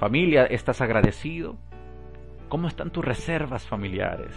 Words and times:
Familia, 0.00 0.46
¿estás 0.46 0.80
agradecido? 0.80 1.58
¿Cómo 2.48 2.68
están 2.68 2.88
tus 2.88 3.04
reservas 3.04 3.66
familiares? 3.66 4.34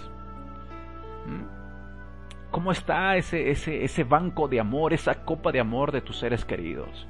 ¿Mm? 1.25 2.51
¿Cómo 2.51 2.74
está 2.74 3.16
ese, 3.16 3.50
ese, 3.50 3.85
ese 3.85 4.03
banco 4.03 4.49
de 4.49 4.59
amor, 4.59 4.91
esa 4.91 5.23
copa 5.23 5.53
de 5.53 5.61
amor 5.61 5.93
de 5.93 6.01
tus 6.01 6.19
seres 6.19 6.43
queridos? 6.43 7.07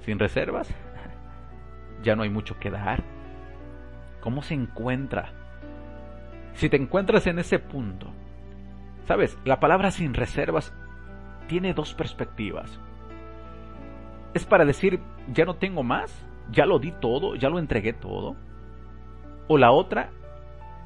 ¿Sin 0.00 0.18
reservas? 0.18 0.68
Ya 2.02 2.16
no 2.16 2.24
hay 2.24 2.30
mucho 2.30 2.58
que 2.58 2.68
dar. 2.68 3.04
¿Cómo 4.20 4.42
se 4.42 4.54
encuentra? 4.54 5.30
Si 6.54 6.68
te 6.68 6.76
encuentras 6.76 7.28
en 7.28 7.38
ese 7.38 7.60
punto, 7.60 8.08
sabes, 9.06 9.38
la 9.44 9.60
palabra 9.60 9.92
sin 9.92 10.14
reservas 10.14 10.74
tiene 11.46 11.74
dos 11.74 11.94
perspectivas. 11.94 12.80
Es 14.34 14.44
para 14.46 14.64
decir, 14.64 14.98
ya 15.32 15.44
no 15.44 15.54
tengo 15.54 15.84
más, 15.84 16.12
ya 16.52 16.66
lo 16.66 16.78
di 16.78 16.92
todo, 16.92 17.34
ya 17.34 17.48
lo 17.48 17.58
entregué 17.58 17.92
todo. 17.92 18.36
O 19.48 19.58
la 19.58 19.72
otra 19.72 20.10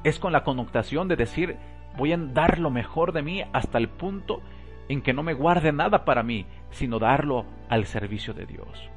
es 0.03 0.19
con 0.19 0.31
la 0.31 0.43
connotación 0.43 1.07
de 1.07 1.15
decir, 1.15 1.57
voy 1.97 2.13
a 2.13 2.17
dar 2.17 2.59
lo 2.59 2.69
mejor 2.69 3.11
de 3.11 3.21
mí 3.21 3.43
hasta 3.53 3.77
el 3.77 3.89
punto 3.89 4.41
en 4.89 5.01
que 5.01 5.13
no 5.13 5.23
me 5.23 5.33
guarde 5.33 5.71
nada 5.73 6.05
para 6.05 6.23
mí, 6.23 6.45
sino 6.71 6.99
darlo 6.99 7.45
al 7.69 7.85
servicio 7.85 8.33
de 8.33 8.45
Dios. 8.45 8.89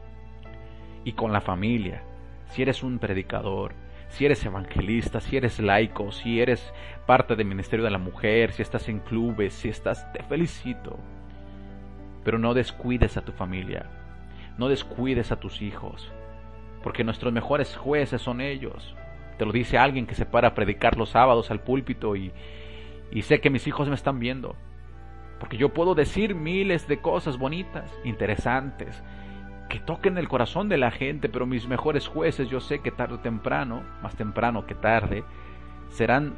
Y 1.05 1.12
con 1.12 1.33
la 1.33 1.41
familia, 1.41 2.02
si 2.47 2.62
eres 2.62 2.83
un 2.83 2.98
predicador, 2.98 3.75
si 4.09 4.27
eres 4.27 4.45
evangelista, 4.45 5.20
si 5.20 5.37
eres 5.37 5.59
laico, 5.59 6.12
si 6.12 6.41
eres 6.41 6.73
parte 7.06 7.37
del 7.37 7.47
Ministerio 7.47 7.84
de 7.84 7.91
la 7.91 7.98
Mujer, 7.98 8.52
si 8.52 8.62
estás 8.62 8.89
en 8.89 9.00
clubes, 9.00 9.55
si 9.55 9.69
estás, 9.69 10.12
te 10.12 10.23
felicito. 10.23 10.98
Pero 12.25 12.39
no 12.39 12.55
descuides 12.55 13.16
a 13.16 13.23
tu 13.23 13.33
familia, 13.33 13.87
no 14.59 14.69
descuides 14.69 15.33
a 15.33 15.37
tus 15.37 15.62
hijos, 15.62 16.12
porque 16.83 17.05
nuestros 17.05 17.33
mejores 17.33 17.77
jueces 17.77 18.23
son 18.23 18.41
ellos. 18.41 18.95
Te 19.39 19.47
lo 19.47 19.52
dice 19.52 19.79
alguien 19.79 20.07
que 20.07 20.15
se 20.15 20.27
para 20.27 20.48
a 20.48 20.55
predicar 20.55 20.97
los 20.97 21.11
sábados 21.11 21.50
al 21.50 21.61
púlpito 21.61 22.17
y, 22.17 22.33
y 23.11 23.22
sé 23.22 23.41
que 23.41 23.50
mis 23.50 23.67
hijos 23.67 23.89
me 23.89 23.95
están 23.95 24.19
viendo. 24.19 24.56
Porque 25.39 25.56
yo 25.56 25.70
puedo 25.70 25.95
decir 25.95 26.34
miles 26.34 26.87
de 26.87 27.00
cosas 27.00 27.39
bonitas, 27.39 27.91
interesantes, 28.05 29.03
que 29.70 29.81
toquen 29.81 30.19
el 30.19 30.28
corazón 30.28 30.69
de 30.69 30.77
la 30.77 30.91
gente, 30.91 31.28
pero 31.28 31.47
mis 31.47 31.67
mejores 31.67 32.06
jueces 32.06 32.50
yo 32.50 32.61
sé 32.61 32.81
que 32.81 32.91
tarde 32.91 33.15
o 33.15 33.20
temprano, 33.20 33.83
más 34.03 34.15
temprano 34.17 34.67
que 34.67 34.75
tarde, 34.75 35.25
serán 35.89 36.34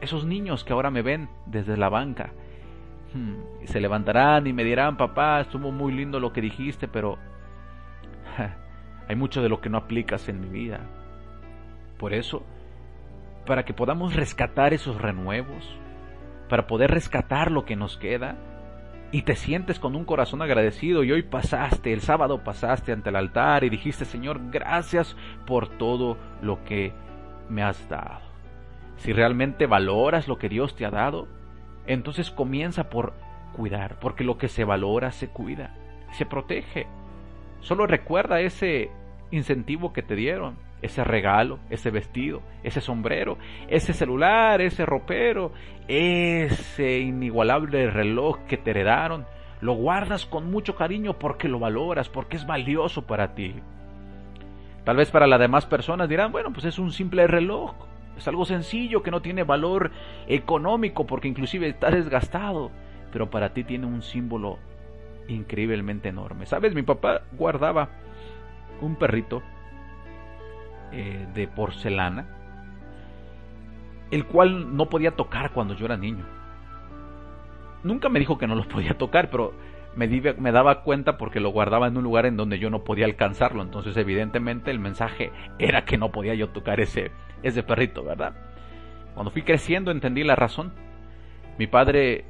esos 0.00 0.24
niños 0.24 0.62
que 0.64 0.72
ahora 0.72 0.90
me 0.90 1.02
ven 1.02 1.28
desde 1.46 1.76
la 1.76 1.88
banca. 1.88 2.30
Hmm, 3.14 3.66
se 3.66 3.80
levantarán 3.80 4.46
y 4.46 4.52
me 4.52 4.64
dirán, 4.64 4.96
papá, 4.96 5.40
estuvo 5.40 5.72
muy 5.72 5.92
lindo 5.92 6.20
lo 6.20 6.32
que 6.32 6.40
dijiste, 6.40 6.86
pero 6.86 7.18
hay 9.08 9.16
mucho 9.16 9.42
de 9.42 9.48
lo 9.48 9.60
que 9.60 9.68
no 9.68 9.78
aplicas 9.78 10.28
en 10.28 10.40
mi 10.40 10.48
vida. 10.48 10.80
Por 11.98 12.12
eso, 12.12 12.44
para 13.46 13.64
que 13.64 13.74
podamos 13.74 14.14
rescatar 14.14 14.74
esos 14.74 15.00
renuevos, 15.00 15.78
para 16.48 16.66
poder 16.66 16.90
rescatar 16.90 17.50
lo 17.50 17.64
que 17.64 17.76
nos 17.76 17.96
queda, 17.96 18.36
y 19.14 19.22
te 19.22 19.36
sientes 19.36 19.78
con 19.78 19.94
un 19.94 20.04
corazón 20.04 20.42
agradecido 20.42 21.04
y 21.04 21.12
hoy 21.12 21.22
pasaste, 21.22 21.92
el 21.92 22.00
sábado 22.00 22.42
pasaste 22.42 22.90
ante 22.90 23.10
el 23.10 23.16
altar 23.16 23.62
y 23.62 23.70
dijiste, 23.70 24.04
Señor, 24.04 24.50
gracias 24.50 25.16
por 25.46 25.68
todo 25.68 26.16
lo 26.42 26.64
que 26.64 26.92
me 27.48 27.62
has 27.62 27.88
dado. 27.88 28.22
Si 28.96 29.12
realmente 29.12 29.66
valoras 29.66 30.26
lo 30.26 30.36
que 30.36 30.48
Dios 30.48 30.74
te 30.74 30.84
ha 30.84 30.90
dado, 30.90 31.28
entonces 31.86 32.32
comienza 32.32 32.90
por 32.90 33.12
cuidar, 33.54 34.00
porque 34.00 34.24
lo 34.24 34.36
que 34.36 34.48
se 34.48 34.64
valora 34.64 35.12
se 35.12 35.28
cuida, 35.28 35.76
se 36.12 36.26
protege. 36.26 36.88
Solo 37.64 37.86
recuerda 37.86 38.40
ese 38.40 38.90
incentivo 39.30 39.94
que 39.94 40.02
te 40.02 40.14
dieron 40.14 40.56
ese 40.82 41.02
regalo, 41.02 41.60
ese 41.70 41.90
vestido, 41.90 42.42
ese 42.62 42.82
sombrero, 42.82 43.38
ese 43.68 43.94
celular, 43.94 44.60
ese 44.60 44.84
ropero, 44.84 45.50
ese 45.88 46.98
inigualable 46.98 47.90
reloj 47.90 48.40
que 48.46 48.58
te 48.58 48.72
heredaron, 48.72 49.24
lo 49.62 49.72
guardas 49.72 50.26
con 50.26 50.50
mucho 50.50 50.76
cariño 50.76 51.18
porque 51.18 51.48
lo 51.48 51.58
valoras, 51.58 52.10
porque 52.10 52.36
es 52.36 52.46
valioso 52.46 53.06
para 53.06 53.34
ti. 53.34 53.54
Tal 54.84 54.96
vez 54.96 55.10
para 55.10 55.26
las 55.26 55.40
demás 55.40 55.64
personas 55.64 56.06
dirán, 56.06 56.32
bueno, 56.32 56.52
pues 56.52 56.66
es 56.66 56.78
un 56.78 56.92
simple 56.92 57.26
reloj, 57.26 57.74
es 58.18 58.28
algo 58.28 58.44
sencillo 58.44 59.02
que 59.02 59.10
no 59.10 59.22
tiene 59.22 59.42
valor 59.42 59.90
económico 60.28 61.06
porque 61.06 61.28
inclusive 61.28 61.68
está 61.68 61.90
desgastado, 61.90 62.70
pero 63.10 63.30
para 63.30 63.54
ti 63.54 63.64
tiene 63.64 63.86
un 63.86 64.02
símbolo 64.02 64.58
increíblemente 65.28 66.08
enorme. 66.08 66.46
¿Sabes? 66.46 66.74
Mi 66.74 66.82
papá 66.82 67.22
guardaba 67.32 67.88
un 68.80 68.96
perrito 68.96 69.42
eh, 70.92 71.26
de 71.34 71.48
porcelana, 71.48 72.26
el 74.10 74.26
cual 74.26 74.76
no 74.76 74.88
podía 74.88 75.12
tocar 75.12 75.50
cuando 75.52 75.74
yo 75.74 75.86
era 75.86 75.96
niño. 75.96 76.24
Nunca 77.82 78.08
me 78.08 78.18
dijo 78.18 78.38
que 78.38 78.46
no 78.46 78.54
lo 78.54 78.64
podía 78.68 78.96
tocar, 78.96 79.30
pero 79.30 79.54
me, 79.96 80.08
me 80.08 80.52
daba 80.52 80.82
cuenta 80.82 81.16
porque 81.16 81.40
lo 81.40 81.50
guardaba 81.50 81.88
en 81.88 81.96
un 81.96 82.04
lugar 82.04 82.26
en 82.26 82.36
donde 82.36 82.58
yo 82.58 82.70
no 82.70 82.84
podía 82.84 83.06
alcanzarlo. 83.06 83.62
Entonces, 83.62 83.96
evidentemente, 83.96 84.70
el 84.70 84.78
mensaje 84.78 85.32
era 85.58 85.84
que 85.84 85.98
no 85.98 86.10
podía 86.10 86.34
yo 86.34 86.48
tocar 86.50 86.80
ese, 86.80 87.10
ese 87.42 87.62
perrito, 87.62 88.04
¿verdad? 88.04 88.34
Cuando 89.14 89.30
fui 89.30 89.42
creciendo 89.42 89.90
entendí 89.90 90.24
la 90.24 90.36
razón. 90.36 90.72
Mi 91.58 91.68
padre 91.68 92.24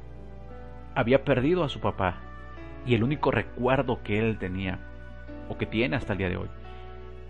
había 0.93 1.23
perdido 1.23 1.63
a 1.63 1.69
su 1.69 1.79
papá 1.79 2.24
y 2.85 2.95
el 2.95 3.03
único 3.03 3.31
recuerdo 3.31 4.01
que 4.03 4.19
él 4.19 4.37
tenía, 4.37 4.79
o 5.49 5.57
que 5.57 5.65
tiene 5.65 5.95
hasta 5.95 6.13
el 6.13 6.19
día 6.19 6.29
de 6.29 6.37
hoy, 6.37 6.49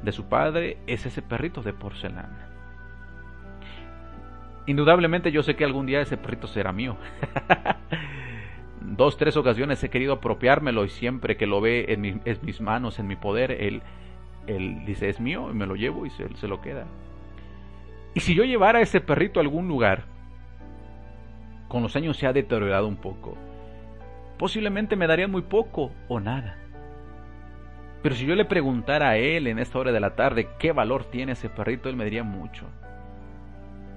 de 0.02 0.12
su 0.12 0.26
padre 0.26 0.78
es 0.88 1.06
ese 1.06 1.22
perrito 1.22 1.62
de 1.62 1.74
porcelana. 1.74 2.50
Indudablemente 4.68 5.32
yo 5.32 5.44
sé 5.44 5.56
que 5.56 5.64
algún 5.64 5.86
día 5.86 6.02
ese 6.02 6.18
perrito 6.18 6.48
será 6.48 6.72
mío. 6.72 6.98
Dos, 8.82 9.18
tres 9.18 9.38
ocasiones 9.38 9.84
he 9.84 9.90
querido 9.90 10.14
apropiármelo 10.14 10.86
y 10.86 10.90
siempre 10.90 11.38
que 11.38 11.48
lo 11.48 11.62
ve 11.62 11.86
en, 11.90 12.22
mis 12.42 12.62
manos, 12.62 13.00
en 13.00 13.08
mi 13.08 13.16
poder, 13.16 13.52
él, 13.52 13.82
él 14.48 14.86
dice 14.86 15.10
es 15.10 15.20
mío 15.20 15.50
y 15.52 15.54
me 15.54 15.66
lo 15.66 15.76
llevo 15.76 16.06
y 16.06 16.10
se, 16.12 16.36
se 16.36 16.48
lo 16.48 16.62
queda. 16.62 16.86
Y 18.14 18.20
si 18.22 18.36
yo 18.36 18.44
llevara 18.44 18.82
ese 18.82 19.02
perrito 19.02 19.40
a 19.40 19.44
algún 19.44 19.68
lugar, 19.68 20.04
con 21.68 21.84
los 21.84 21.96
años 21.96 22.18
se 22.18 22.28
ha 22.28 22.34
deteriorado 22.34 22.88
un 22.88 22.96
poco. 22.96 23.38
Posiblemente 24.38 24.96
me 24.96 25.08
daría 25.08 25.28
muy 25.28 25.42
poco 25.42 25.92
o 26.08 26.20
nada. 26.20 26.58
Pero 28.02 28.16
si 28.16 28.26
yo 28.26 28.36
le 28.36 28.46
preguntara 28.46 29.10
a 29.10 29.18
él 29.18 29.48
en 29.48 29.58
esta 29.58 29.80
hora 29.80 29.92
de 29.92 30.00
la 30.00 30.16
tarde 30.16 30.50
qué 30.60 30.72
valor 30.72 31.06
tiene 31.06 31.32
ese 31.32 31.50
perrito, 31.50 31.90
él 31.90 31.96
me 31.96 32.04
diría 32.04 32.24
mucho. 32.24 32.66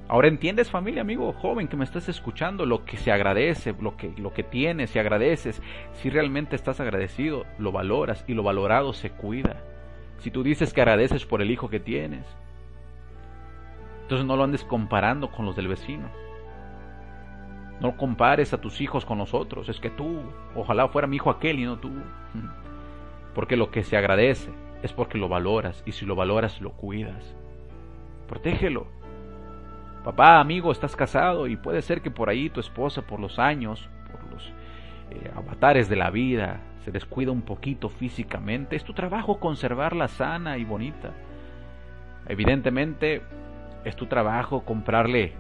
Ahora 0.09 0.29
entiendes 0.29 0.71
familia, 0.71 1.03
amigo 1.03 1.35
joven 1.35 1.69
que 1.69 1.77
me 1.77 1.85
estás 1.85 2.09
escuchando, 2.09 2.65
lo 2.65 2.87
que 2.87 2.97
se 2.97 3.13
agradece, 3.13 3.75
lo 3.79 3.99
que, 3.99 4.15
lo 4.17 4.33
que 4.33 4.43
tienes, 4.43 4.89
si 4.89 4.99
agradeces, 4.99 5.61
si 5.93 6.09
realmente 6.09 6.57
estás 6.57 6.81
agradecido, 6.81 7.45
lo 7.59 7.73
valoras 7.73 8.25
y 8.27 8.33
lo 8.33 8.43
valorado 8.43 8.95
se 8.95 9.11
cuida. 9.11 9.57
Si 10.21 10.31
tú 10.31 10.43
dices 10.43 10.73
que 10.73 10.81
agradeces 10.81 11.27
por 11.27 11.43
el 11.43 11.51
hijo 11.51 11.69
que 11.69 11.79
tienes, 11.79 12.25
entonces 14.03 14.27
no 14.27 14.37
lo 14.37 14.45
andes 14.45 14.65
comparando 14.65 15.31
con 15.31 15.45
los 15.45 15.55
del 15.55 15.69
vecino. 15.69 16.09
No 17.81 17.97
compares 17.97 18.53
a 18.53 18.61
tus 18.61 18.81
hijos 18.81 19.05
con 19.05 19.19
los 19.19 19.35
otros. 19.35 19.69
Es 19.69 19.79
que 19.79 19.91
tú, 19.91 20.21
ojalá 20.55 20.89
fuera 20.89 21.07
mi 21.07 21.17
hijo 21.17 21.31
aquel 21.31 21.61
y 21.61 21.65
no 21.65 21.79
tú. 21.79 21.93
Porque 23.35 23.57
lo 23.57 23.71
que 23.71 23.85
se 23.85 23.97
agradece 23.97 24.51
es 24.83 24.93
porque 24.93 25.19
lo 25.19 25.29
valoras 25.29 25.83
y 25.87 25.93
si 25.93 26.05
lo 26.07 26.17
valoras 26.17 26.61
lo 26.61 26.73
cuidas. 26.73 27.37
Protégelo. 28.27 28.87
Papá, 30.05 30.41
amigo, 30.41 30.73
estás 30.73 30.97
casado 30.97 31.47
y 31.47 31.57
puede 31.57 31.83
ser 31.83 32.03
que 32.03 32.11
por 32.11 32.29
ahí 32.29 32.51
tu 32.51 32.61
esposa 32.61 33.03
por 33.03 33.21
los 33.21 33.39
años, 33.39 33.89
por 34.11 34.33
los 34.33 34.53
eh, 35.11 35.31
avatares 35.35 35.89
de 35.89 35.97
la 35.97 36.11
vida, 36.11 36.61
se 36.85 36.91
descuida 36.91 37.31
un 37.31 37.43
poquito 37.43 37.89
físicamente. 37.89 38.77
Es 38.77 38.85
tu 38.85 38.93
trabajo 38.93 39.39
conservarla 39.39 40.09
sana 40.09 40.59
y 40.59 40.65
bonita. 40.65 41.13
Evidentemente 42.27 43.23
es 43.85 43.97
tu 43.97 44.07
trabajo 44.07 44.65
comprarle 44.65 45.35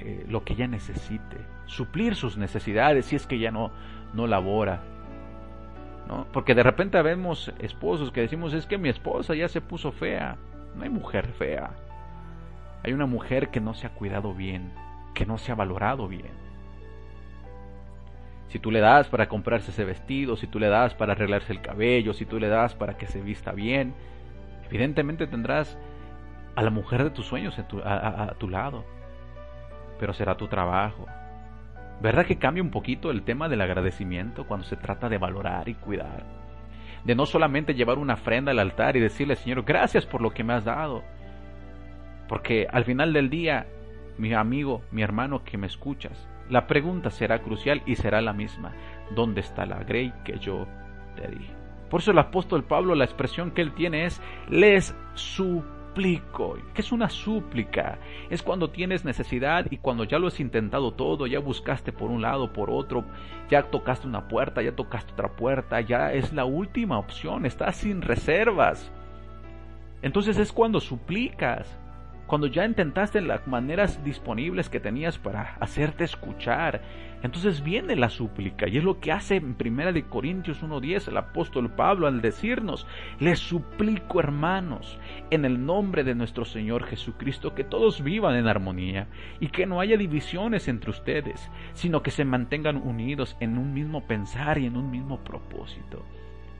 eh, 0.00 0.24
lo 0.28 0.44
que 0.44 0.54
ella 0.54 0.66
necesite, 0.66 1.36
suplir 1.66 2.14
sus 2.14 2.36
necesidades 2.36 3.06
si 3.06 3.16
es 3.16 3.26
que 3.26 3.36
ella 3.36 3.50
no, 3.50 3.70
no 4.14 4.26
labora, 4.26 4.82
porque 6.32 6.54
de 6.54 6.62
repente 6.62 7.00
vemos 7.02 7.52
esposos 7.58 8.10
que 8.12 8.22
decimos, 8.22 8.54
es 8.54 8.66
que 8.66 8.78
mi 8.78 8.88
esposa 8.88 9.34
ya 9.34 9.48
se 9.48 9.60
puso 9.60 9.92
fea. 9.92 10.36
No 10.74 10.84
hay 10.84 10.88
mujer 10.88 11.28
fea. 11.32 11.70
Hay 12.82 12.92
una 12.92 13.06
mujer 13.06 13.50
que 13.50 13.60
no 13.60 13.74
se 13.74 13.86
ha 13.86 13.90
cuidado 13.90 14.34
bien, 14.34 14.72
que 15.14 15.26
no 15.26 15.36
se 15.36 15.52
ha 15.52 15.54
valorado 15.54 16.08
bien. 16.08 16.32
Si 18.48 18.58
tú 18.58 18.70
le 18.70 18.80
das 18.80 19.08
para 19.08 19.28
comprarse 19.28 19.70
ese 19.70 19.84
vestido, 19.84 20.36
si 20.36 20.46
tú 20.46 20.58
le 20.58 20.68
das 20.68 20.94
para 20.94 21.12
arreglarse 21.12 21.52
el 21.52 21.60
cabello, 21.60 22.14
si 22.14 22.24
tú 22.24 22.38
le 22.38 22.48
das 22.48 22.74
para 22.74 22.96
que 22.96 23.06
se 23.06 23.20
vista 23.20 23.52
bien, 23.52 23.92
evidentemente 24.66 25.26
tendrás 25.26 25.76
a 26.56 26.62
la 26.62 26.70
mujer 26.70 27.04
de 27.04 27.10
tus 27.10 27.26
sueños 27.26 27.58
a 27.58 28.34
tu 28.38 28.48
lado. 28.48 28.84
Pero 29.98 30.12
será 30.12 30.36
tu 30.36 30.48
trabajo, 30.48 31.06
¿Verdad 32.00 32.26
que 32.26 32.38
cambia 32.38 32.62
un 32.62 32.70
poquito 32.70 33.10
el 33.10 33.24
tema 33.24 33.48
del 33.48 33.60
agradecimiento 33.60 34.46
cuando 34.46 34.64
se 34.64 34.76
trata 34.76 35.08
de 35.08 35.18
valorar 35.18 35.68
y 35.68 35.74
cuidar? 35.74 36.38
de 37.04 37.14
no 37.14 37.26
solamente 37.26 37.74
llevar 37.74 37.98
una 37.98 38.14
ofrenda 38.14 38.52
al 38.52 38.58
altar 38.58 38.96
y 38.96 39.00
decirle, 39.00 39.36
Señor, 39.36 39.62
gracias 39.62 40.06
por 40.06 40.20
lo 40.20 40.30
que 40.30 40.44
me 40.44 40.52
has 40.52 40.64
dado. 40.64 41.02
Porque 42.28 42.66
al 42.70 42.84
final 42.84 43.12
del 43.12 43.30
día, 43.30 43.66
mi 44.18 44.34
amigo, 44.34 44.82
mi 44.90 45.02
hermano 45.02 45.44
que 45.44 45.56
me 45.56 45.66
escuchas, 45.66 46.28
la 46.50 46.66
pregunta 46.66 47.10
será 47.10 47.40
crucial 47.40 47.82
y 47.86 47.96
será 47.96 48.20
la 48.20 48.32
misma. 48.32 48.74
¿Dónde 49.14 49.40
está 49.40 49.64
la 49.64 49.82
grey 49.84 50.12
que 50.24 50.38
yo 50.38 50.66
te 51.16 51.28
di? 51.28 51.46
Por 51.88 52.00
eso 52.00 52.10
el 52.10 52.18
apóstol 52.18 52.64
Pablo, 52.64 52.94
la 52.94 53.04
expresión 53.04 53.52
que 53.52 53.62
él 53.62 53.72
tiene 53.72 54.04
es, 54.04 54.20
les 54.50 54.94
su 55.14 55.64
¿Qué 55.98 56.80
es 56.80 56.92
una 56.92 57.08
súplica? 57.08 57.98
Es 58.30 58.42
cuando 58.42 58.70
tienes 58.70 59.04
necesidad 59.04 59.66
y 59.68 59.78
cuando 59.78 60.04
ya 60.04 60.20
lo 60.20 60.28
has 60.28 60.38
intentado 60.38 60.92
todo, 60.92 61.26
ya 61.26 61.40
buscaste 61.40 61.92
por 61.92 62.10
un 62.10 62.22
lado, 62.22 62.52
por 62.52 62.70
otro, 62.70 63.04
ya 63.50 63.64
tocaste 63.64 64.06
una 64.06 64.28
puerta, 64.28 64.62
ya 64.62 64.76
tocaste 64.76 65.12
otra 65.12 65.32
puerta, 65.32 65.80
ya 65.80 66.12
es 66.12 66.32
la 66.32 66.44
última 66.44 66.98
opción, 66.98 67.46
estás 67.46 67.76
sin 67.76 68.02
reservas. 68.02 68.92
Entonces 70.00 70.38
es 70.38 70.52
cuando 70.52 70.78
suplicas, 70.78 71.80
cuando 72.28 72.46
ya 72.46 72.66
intentaste 72.66 73.22
las 73.22 73.46
maneras 73.46 74.04
disponibles 74.04 74.68
que 74.68 74.80
tenías 74.80 75.16
para 75.16 75.56
hacerte 75.60 76.04
escuchar, 76.04 76.82
entonces 77.22 77.64
viene 77.64 77.96
la 77.96 78.10
súplica 78.10 78.68
y 78.68 78.76
es 78.76 78.84
lo 78.84 79.00
que 79.00 79.12
hace 79.12 79.36
en 79.36 79.54
Primera 79.54 79.92
de 79.92 80.04
Corintios 80.04 80.62
1:10 80.62 81.08
el 81.08 81.16
apóstol 81.16 81.70
Pablo 81.70 82.06
al 82.06 82.20
decirnos, 82.20 82.86
les 83.18 83.38
suplico 83.38 84.20
hermanos, 84.20 85.00
en 85.30 85.46
el 85.46 85.64
nombre 85.64 86.04
de 86.04 86.14
nuestro 86.14 86.44
Señor 86.44 86.84
Jesucristo, 86.84 87.54
que 87.54 87.64
todos 87.64 88.04
vivan 88.04 88.36
en 88.36 88.46
armonía 88.46 89.08
y 89.40 89.48
que 89.48 89.64
no 89.64 89.80
haya 89.80 89.96
divisiones 89.96 90.68
entre 90.68 90.90
ustedes, 90.90 91.50
sino 91.72 92.02
que 92.02 92.10
se 92.10 92.26
mantengan 92.26 92.76
unidos 92.76 93.38
en 93.40 93.56
un 93.56 93.72
mismo 93.72 94.06
pensar 94.06 94.58
y 94.58 94.66
en 94.66 94.76
un 94.76 94.90
mismo 94.90 95.24
propósito. 95.24 96.04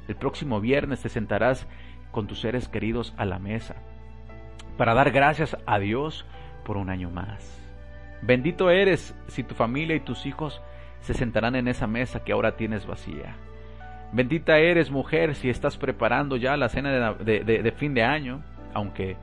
El 0.08 0.16
próximo 0.16 0.62
viernes 0.62 1.02
te 1.02 1.10
sentarás 1.10 1.68
con 2.10 2.26
tus 2.26 2.40
seres 2.40 2.68
queridos 2.68 3.12
a 3.18 3.26
la 3.26 3.38
mesa 3.38 3.76
para 4.78 4.94
dar 4.94 5.10
gracias 5.10 5.58
a 5.66 5.78
Dios 5.78 6.24
por 6.64 6.78
un 6.78 6.88
año 6.88 7.10
más. 7.10 7.58
Bendito 8.22 8.70
eres 8.70 9.14
si 9.26 9.42
tu 9.42 9.54
familia 9.54 9.94
y 9.96 10.00
tus 10.00 10.24
hijos 10.24 10.62
se 11.00 11.12
sentarán 11.12 11.56
en 11.56 11.68
esa 11.68 11.86
mesa 11.86 12.24
que 12.24 12.32
ahora 12.32 12.56
tienes 12.56 12.86
vacía. 12.86 13.36
Bendita 14.12 14.58
eres 14.58 14.90
mujer 14.90 15.34
si 15.34 15.50
estás 15.50 15.76
preparando 15.76 16.36
ya 16.36 16.56
la 16.56 16.70
cena 16.70 17.12
de, 17.12 17.74
fin 17.76 17.92
de 17.92 18.02
año, 18.02 18.42
aunque 18.72 19.16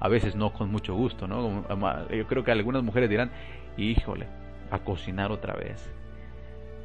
a 0.00 0.08
veces 0.08 0.34
no 0.34 0.52
con 0.52 0.70
mucho 0.70 0.94
gusto, 0.94 1.28
¿no? 1.28 1.64
Yo 2.10 2.26
creo 2.26 2.42
que 2.42 2.50
algunas 2.50 2.82
mujeres 2.82 3.08
dirán, 3.08 3.30
híjole, 3.76 4.26
a 4.70 4.80
cocinar 4.80 5.30
otra 5.30 5.54
vez. 5.54 5.88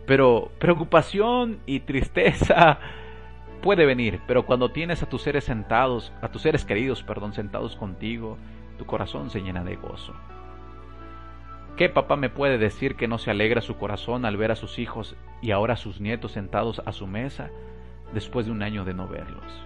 Pero 0.06 0.52
preocupación 0.60 1.60
y 1.66 1.82
tristeza 1.82 2.80
puede 3.62 3.86
venir, 3.86 4.22
pero 4.28 4.46
cuando 4.46 4.72
tienes 4.72 5.04
a 5.04 5.10
tus 5.10 5.22
seres 5.22 5.44
sentados, 5.44 6.12
a 6.22 6.30
tus 6.30 6.42
seres 6.42 6.66
queridos, 6.66 7.04
perdón, 7.04 7.34
sentados 7.34 7.76
contigo, 7.76 8.38
tu 8.78 8.86
corazón 8.86 9.30
se 9.30 9.42
llena 9.42 9.64
de 9.64 9.76
gozo. 9.76 10.14
¿Qué 11.76 11.88
papá 11.88 12.18
me 12.18 12.30
puede 12.30 12.58
decir 12.58 12.96
que 12.96 13.08
no 13.08 13.18
se 13.18 13.32
alegra 13.32 13.62
su 13.62 13.78
corazón 13.78 14.26
al 14.26 14.36
ver 14.36 14.52
a 14.52 14.56
sus 14.56 14.80
hijos 14.80 15.16
y 15.42 15.52
ahora 15.52 15.76
a 15.76 15.78
sus 15.78 16.02
nietos 16.02 16.34
sentados 16.34 16.82
a 16.86 16.92
su 16.92 17.08
mesa 17.08 17.50
después 18.14 18.46
de 18.46 18.52
un 18.52 18.64
año 18.64 18.84
de 18.84 18.94
no 18.94 19.08
verlos? 19.08 19.66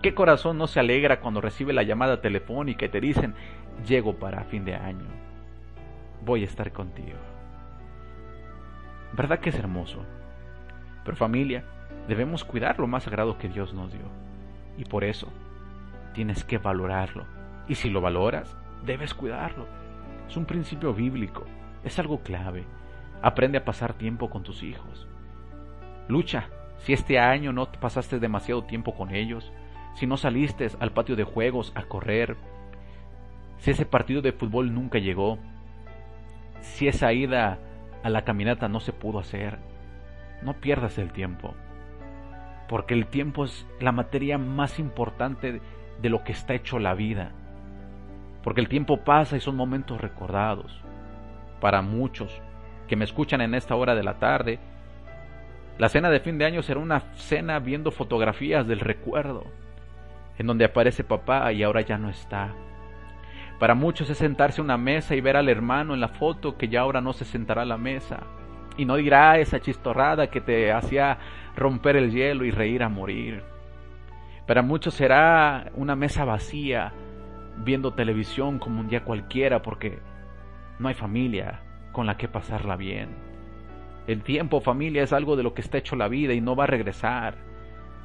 ¿Qué 0.00 0.14
corazón 0.14 0.58
no 0.58 0.66
se 0.66 0.80
alegra 0.80 1.20
cuando 1.20 1.40
recibe 1.40 1.72
la 1.72 1.82
llamada 1.82 2.20
telefónica 2.20 2.84
y 2.84 2.88
te 2.88 3.00
dicen, 3.00 3.34
llego 3.86 4.14
para 4.16 4.44
fin 4.44 4.64
de 4.64 4.76
año, 4.76 5.06
voy 6.24 6.42
a 6.42 6.46
estar 6.46 6.72
contigo? 6.72 7.18
¿Verdad 9.12 9.40
que 9.40 9.50
es 9.50 9.58
hermoso? 9.58 10.04
Pero 11.04 11.16
familia, 11.16 11.64
debemos 12.08 12.44
cuidar 12.44 12.78
lo 12.78 12.86
más 12.86 13.04
sagrado 13.04 13.38
que 13.38 13.48
Dios 13.48 13.74
nos 13.74 13.92
dio. 13.92 14.06
Y 14.76 14.84
por 14.84 15.04
eso, 15.04 15.28
tienes 16.12 16.44
que 16.44 16.58
valorarlo. 16.58 17.24
Y 17.68 17.76
si 17.76 17.90
lo 17.90 18.00
valoras, 18.00 18.56
debes 18.84 19.14
cuidarlo 19.14 19.66
es 20.28 20.36
un 20.36 20.46
principio 20.46 20.94
bíblico, 20.94 21.44
es 21.82 21.98
algo 21.98 22.20
clave. 22.22 22.64
Aprende 23.22 23.58
a 23.58 23.64
pasar 23.64 23.94
tiempo 23.94 24.30
con 24.30 24.42
tus 24.42 24.62
hijos. 24.62 25.06
Lucha 26.08 26.48
si 26.78 26.92
este 26.92 27.18
año 27.18 27.52
no 27.52 27.70
pasaste 27.70 28.18
demasiado 28.18 28.64
tiempo 28.64 28.94
con 28.94 29.14
ellos, 29.14 29.52
si 29.94 30.06
no 30.06 30.16
saliste 30.16 30.68
al 30.80 30.92
patio 30.92 31.16
de 31.16 31.24
juegos 31.24 31.72
a 31.74 31.84
correr, 31.84 32.36
si 33.58 33.70
ese 33.70 33.86
partido 33.86 34.20
de 34.20 34.32
fútbol 34.32 34.74
nunca 34.74 34.98
llegó, 34.98 35.38
si 36.60 36.88
esa 36.88 37.12
ida 37.12 37.58
a 38.02 38.10
la 38.10 38.24
caminata 38.24 38.68
no 38.68 38.80
se 38.80 38.92
pudo 38.92 39.18
hacer, 39.18 39.58
no 40.42 40.54
pierdas 40.54 40.98
el 40.98 41.12
tiempo, 41.12 41.54
porque 42.68 42.94
el 42.94 43.06
tiempo 43.06 43.44
es 43.44 43.66
la 43.80 43.92
materia 43.92 44.38
más 44.38 44.78
importante 44.78 45.60
de 46.00 46.08
lo 46.08 46.24
que 46.24 46.32
está 46.32 46.54
hecho 46.54 46.78
la 46.78 46.94
vida 46.94 47.32
porque 48.44 48.60
el 48.60 48.68
tiempo 48.68 48.98
pasa 48.98 49.36
y 49.36 49.40
son 49.40 49.56
momentos 49.56 50.00
recordados. 50.00 50.78
Para 51.60 51.80
muchos 51.80 52.42
que 52.86 52.94
me 52.94 53.06
escuchan 53.06 53.40
en 53.40 53.54
esta 53.54 53.74
hora 53.74 53.94
de 53.94 54.04
la 54.04 54.18
tarde, 54.18 54.58
la 55.78 55.88
cena 55.88 56.10
de 56.10 56.20
fin 56.20 56.36
de 56.36 56.44
año 56.44 56.62
será 56.62 56.78
una 56.78 57.00
cena 57.14 57.58
viendo 57.58 57.90
fotografías 57.90 58.66
del 58.66 58.80
recuerdo, 58.80 59.44
en 60.38 60.46
donde 60.46 60.66
aparece 60.66 61.02
papá 61.04 61.50
y 61.54 61.62
ahora 61.62 61.80
ya 61.80 61.96
no 61.96 62.10
está. 62.10 62.54
Para 63.58 63.74
muchos 63.74 64.10
es 64.10 64.18
sentarse 64.18 64.60
a 64.60 64.64
una 64.64 64.76
mesa 64.76 65.16
y 65.16 65.22
ver 65.22 65.38
al 65.38 65.48
hermano 65.48 65.94
en 65.94 66.00
la 66.00 66.08
foto 66.08 66.58
que 66.58 66.68
ya 66.68 66.82
ahora 66.82 67.00
no 67.00 67.14
se 67.14 67.24
sentará 67.24 67.62
a 67.62 67.66
la 67.66 67.78
mesa. 67.78 68.24
Y 68.76 68.84
no 68.84 68.96
dirá 68.96 69.38
esa 69.38 69.60
chistorrada 69.60 70.28
que 70.28 70.40
te 70.40 70.72
hacía 70.72 71.18
romper 71.56 71.96
el 71.96 72.10
hielo 72.10 72.44
y 72.44 72.50
reír 72.50 72.82
a 72.82 72.88
morir. 72.88 73.42
Para 74.46 74.62
muchos 74.62 74.94
será 74.94 75.70
una 75.74 75.96
mesa 75.96 76.24
vacía 76.24 76.92
viendo 77.58 77.92
televisión 77.92 78.58
como 78.58 78.80
un 78.80 78.88
día 78.88 79.04
cualquiera 79.04 79.62
porque 79.62 80.00
no 80.78 80.88
hay 80.88 80.94
familia 80.94 81.60
con 81.92 82.06
la 82.06 82.16
que 82.16 82.28
pasarla 82.28 82.76
bien. 82.76 83.08
El 84.06 84.22
tiempo, 84.22 84.60
familia, 84.60 85.02
es 85.02 85.12
algo 85.12 85.36
de 85.36 85.42
lo 85.42 85.54
que 85.54 85.62
está 85.62 85.78
hecho 85.78 85.96
la 85.96 86.08
vida 86.08 86.34
y 86.34 86.40
no 86.40 86.56
va 86.56 86.64
a 86.64 86.66
regresar. 86.66 87.36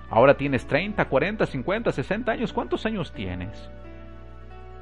Ahora 0.10 0.38
tienes 0.38 0.66
30, 0.66 1.06
40, 1.06 1.46
50, 1.46 1.92
60 1.92 2.32
años. 2.32 2.54
¿Cuántos 2.54 2.86
años 2.86 3.12
tienes? 3.12 3.70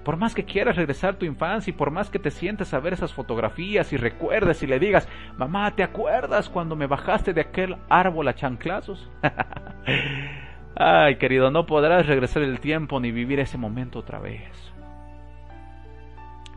Por 0.08 0.16
más 0.16 0.34
que 0.34 0.46
quieras 0.46 0.78
regresar 0.78 1.16
a 1.16 1.18
tu 1.18 1.26
infancia 1.26 1.70
y 1.70 1.74
por 1.74 1.92
más 1.92 2.10
que 2.10 2.18
te 2.18 2.32
sientes 2.32 2.74
a 2.74 2.80
ver 2.80 2.94
esas 2.94 3.12
fotografías 3.12 3.92
y 3.92 3.98
recuerdes 3.98 4.64
y 4.64 4.66
le 4.66 4.80
digas, 4.80 5.06
mamá, 5.36 5.76
¿te 5.76 5.84
acuerdas 5.84 6.48
cuando 6.48 6.78
me 6.78 6.88
bajaste 6.88 7.34
de 7.34 7.42
aquel 7.42 7.76
árbol 7.90 8.30
a 8.30 8.34
chanclazos? 8.34 9.12
Ay, 10.78 11.18
querido, 11.18 11.52
no 11.52 11.66
podrás 11.66 12.06
regresar 12.06 12.44
el 12.44 12.62
tiempo 12.62 13.02
ni 13.02 13.12
vivir 13.12 13.42
ese 13.42 13.58
momento 13.58 14.00
otra 14.00 14.20
vez. 14.20 14.50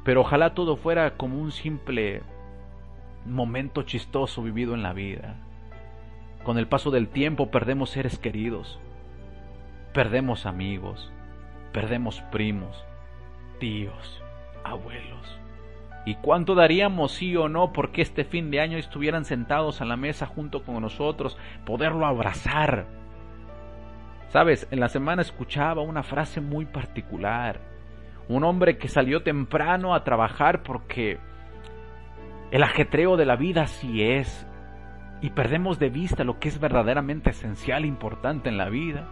Pero 0.05 0.21
ojalá 0.21 0.55
todo 0.55 0.77
fuera 0.77 1.17
como 1.17 1.41
un 1.41 1.51
simple 1.51 2.23
momento 3.27 3.83
chistoso 3.83 4.45
vivido 4.45 4.75
en 4.75 4.85
la 4.85 4.93
vida. 4.93 5.35
Con 6.45 6.57
el 6.57 6.69
paso 6.69 6.93
del 6.93 7.09
tiempo 7.09 7.51
perdemos 7.51 7.91
seres 7.91 8.17
queridos, 8.17 8.79
perdemos 9.93 10.47
amigos, 10.47 11.13
perdemos 11.73 12.21
primos, 12.31 12.87
tíos, 13.61 14.21
abuelos. 14.65 15.41
¿Y 16.05 16.17
cuánto 16.17 16.57
daríamos 16.57 17.13
sí 17.13 17.37
o 17.37 17.49
no 17.49 17.73
porque 17.73 18.03
este 18.03 18.25
fin 18.25 18.51
de 18.51 18.61
año 18.61 18.79
estuvieran 18.79 19.25
sentados 19.25 19.81
a 19.81 19.85
la 19.85 19.97
mesa 19.97 20.27
junto 20.27 20.65
con 20.65 20.81
nosotros, 20.81 21.39
poderlo 21.65 22.07
abrazar? 22.07 22.87
Sabes, 24.31 24.67
en 24.71 24.81
la 24.81 24.89
semana 24.89 25.23
escuchaba 25.23 25.83
una 25.83 26.03
frase 26.03 26.41
muy 26.41 26.65
particular. 26.65 27.61
Un 28.29 28.45
hombre 28.45 28.79
que 28.79 28.89
salió 28.89 29.23
temprano 29.23 29.95
a 29.95 30.03
trabajar 30.03 30.63
porque 30.63 31.19
el 32.51 32.63
ajetreo 32.63 33.17
de 33.17 33.27
la 33.27 33.37
vida 33.37 33.63
así 33.63 34.03
es. 34.03 34.47
Y 35.21 35.31
perdemos 35.31 35.79
de 35.79 35.91
vista 35.91 36.25
lo 36.25 36.39
que 36.39 36.49
es 36.49 36.59
verdaderamente 36.59 37.31
esencial 37.31 37.85
e 37.85 37.89
importante 37.89 38.49
en 38.49 38.57
la 38.57 38.71
vida. 38.71 39.07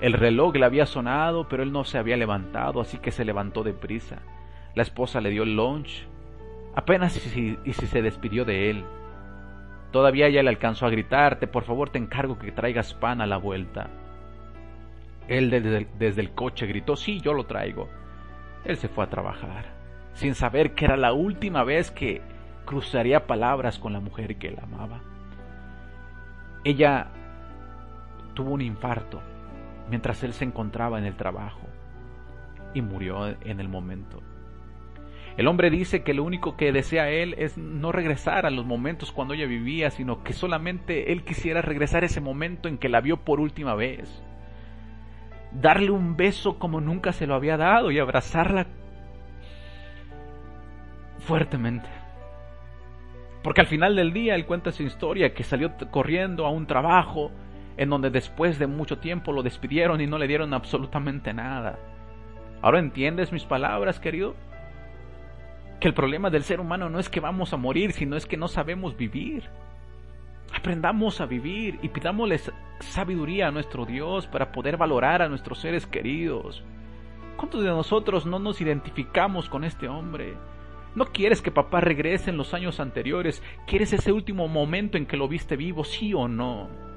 El 0.00 0.14
reloj 0.14 0.56
le 0.56 0.64
había 0.64 0.86
sonado, 0.86 1.46
pero 1.48 1.62
él 1.62 1.72
no 1.72 1.84
se 1.84 1.98
había 1.98 2.16
levantado, 2.16 2.80
así 2.80 2.98
que 2.98 3.10
se 3.10 3.24
levantó 3.24 3.62
deprisa. 3.62 4.22
La 4.74 4.82
esposa 4.82 5.20
le 5.20 5.28
dio 5.28 5.42
el 5.42 5.56
lunch, 5.56 6.06
apenas 6.74 7.16
y 7.36 7.72
si 7.72 7.86
se 7.86 8.00
despidió 8.00 8.46
de 8.46 8.70
él. 8.70 8.84
Todavía 9.90 10.28
ella 10.28 10.42
le 10.42 10.48
alcanzó 10.48 10.86
a 10.86 10.90
gritarte, 10.90 11.46
por 11.46 11.64
favor 11.64 11.90
te 11.90 11.98
encargo 11.98 12.38
que 12.38 12.50
traigas 12.50 12.94
pan 12.94 13.20
a 13.20 13.26
la 13.26 13.36
vuelta. 13.36 13.90
Él 15.28 15.50
desde 15.50 16.20
el, 16.20 16.30
coche 16.30 16.66
gritó, 16.66 16.96
sí, 16.96 17.20
yo 17.20 17.34
lo 17.34 17.44
traigo. 17.44 17.88
Él 18.64 18.78
se 18.78 18.88
fue 18.88 19.04
a 19.04 19.10
trabajar, 19.10 19.66
sin 20.14 20.34
saber 20.34 20.74
que 20.74 20.86
era 20.86 20.96
la 20.96 21.12
última 21.12 21.62
vez 21.62 21.90
que 21.90 22.22
cruzaría 22.64 23.26
palabras 23.26 23.78
con 23.78 23.92
la 23.92 24.00
mujer 24.00 24.36
que 24.36 24.48
él 24.48 24.58
amaba. 24.62 25.02
Ella 26.64 27.08
tuvo 28.34 28.52
un 28.52 28.62
infarto 28.62 29.20
mientras 29.90 30.22
él 30.22 30.32
se 30.32 30.44
encontraba 30.44 30.98
en 30.98 31.04
el 31.04 31.16
trabajo 31.16 31.66
y 32.72 32.80
murió 32.80 33.26
en 33.26 33.60
el 33.60 33.68
momento. 33.68 34.22
El 35.36 35.48
hombre 35.48 35.70
dice 35.70 36.02
que 36.02 36.14
lo 36.14 36.24
único 36.24 36.56
que 36.56 36.72
desea 36.72 37.10
él 37.10 37.34
es 37.38 37.56
no 37.56 37.92
regresar 37.92 38.46
a 38.46 38.50
los 38.50 38.66
momentos 38.66 39.12
cuando 39.12 39.34
ella 39.34 39.46
vivía, 39.46 39.90
sino 39.90 40.22
que 40.22 40.32
solamente 40.32 41.12
él 41.12 41.24
quisiera 41.24 41.62
regresar 41.62 42.02
a 42.02 42.06
ese 42.06 42.20
momento 42.20 42.68
en 42.68 42.78
que 42.78 42.88
la 42.88 43.00
vio 43.00 43.18
por 43.18 43.40
última 43.40 43.74
vez. 43.74 44.22
Darle 45.52 45.90
un 45.90 46.16
beso 46.16 46.58
como 46.58 46.80
nunca 46.80 47.12
se 47.12 47.26
lo 47.26 47.34
había 47.34 47.56
dado 47.56 47.90
y 47.90 47.98
abrazarla 47.98 48.66
fuertemente. 51.20 51.88
Porque 53.42 53.62
al 53.62 53.66
final 53.66 53.96
del 53.96 54.12
día 54.12 54.34
él 54.34 54.46
cuenta 54.46 54.72
su 54.72 54.82
historia, 54.82 55.32
que 55.32 55.44
salió 55.44 55.72
corriendo 55.90 56.44
a 56.44 56.50
un 56.50 56.66
trabajo 56.66 57.30
en 57.80 57.88
donde 57.88 58.10
después 58.10 58.58
de 58.58 58.66
mucho 58.66 58.98
tiempo 58.98 59.32
lo 59.32 59.42
despidieron 59.42 60.02
y 60.02 60.06
no 60.06 60.18
le 60.18 60.28
dieron 60.28 60.52
absolutamente 60.52 61.32
nada. 61.32 61.78
¿Ahora 62.60 62.78
entiendes 62.78 63.32
mis 63.32 63.44
palabras, 63.44 63.98
querido? 63.98 64.36
Que 65.80 65.88
el 65.88 65.94
problema 65.94 66.28
del 66.28 66.42
ser 66.42 66.60
humano 66.60 66.90
no 66.90 66.98
es 66.98 67.08
que 67.08 67.20
vamos 67.20 67.54
a 67.54 67.56
morir, 67.56 67.92
sino 67.92 68.16
es 68.16 68.26
que 68.26 68.36
no 68.36 68.48
sabemos 68.48 68.98
vivir. 68.98 69.48
Aprendamos 70.54 71.22
a 71.22 71.26
vivir 71.26 71.78
y 71.80 71.88
pidámosles 71.88 72.52
sabiduría 72.80 73.48
a 73.48 73.50
nuestro 73.50 73.86
Dios 73.86 74.26
para 74.26 74.52
poder 74.52 74.76
valorar 74.76 75.22
a 75.22 75.30
nuestros 75.30 75.60
seres 75.60 75.86
queridos. 75.86 76.62
¿Cuántos 77.38 77.62
de 77.62 77.70
nosotros 77.70 78.26
no 78.26 78.38
nos 78.38 78.60
identificamos 78.60 79.48
con 79.48 79.64
este 79.64 79.88
hombre? 79.88 80.34
No 80.94 81.06
quieres 81.06 81.40
que 81.40 81.50
papá 81.50 81.80
regrese 81.80 82.28
en 82.28 82.36
los 82.36 82.52
años 82.52 82.78
anteriores, 82.78 83.42
quieres 83.66 83.94
ese 83.94 84.12
último 84.12 84.48
momento 84.48 84.98
en 84.98 85.06
que 85.06 85.16
lo 85.16 85.28
viste 85.28 85.56
vivo, 85.56 85.82
sí 85.82 86.12
o 86.12 86.28
no. 86.28 86.89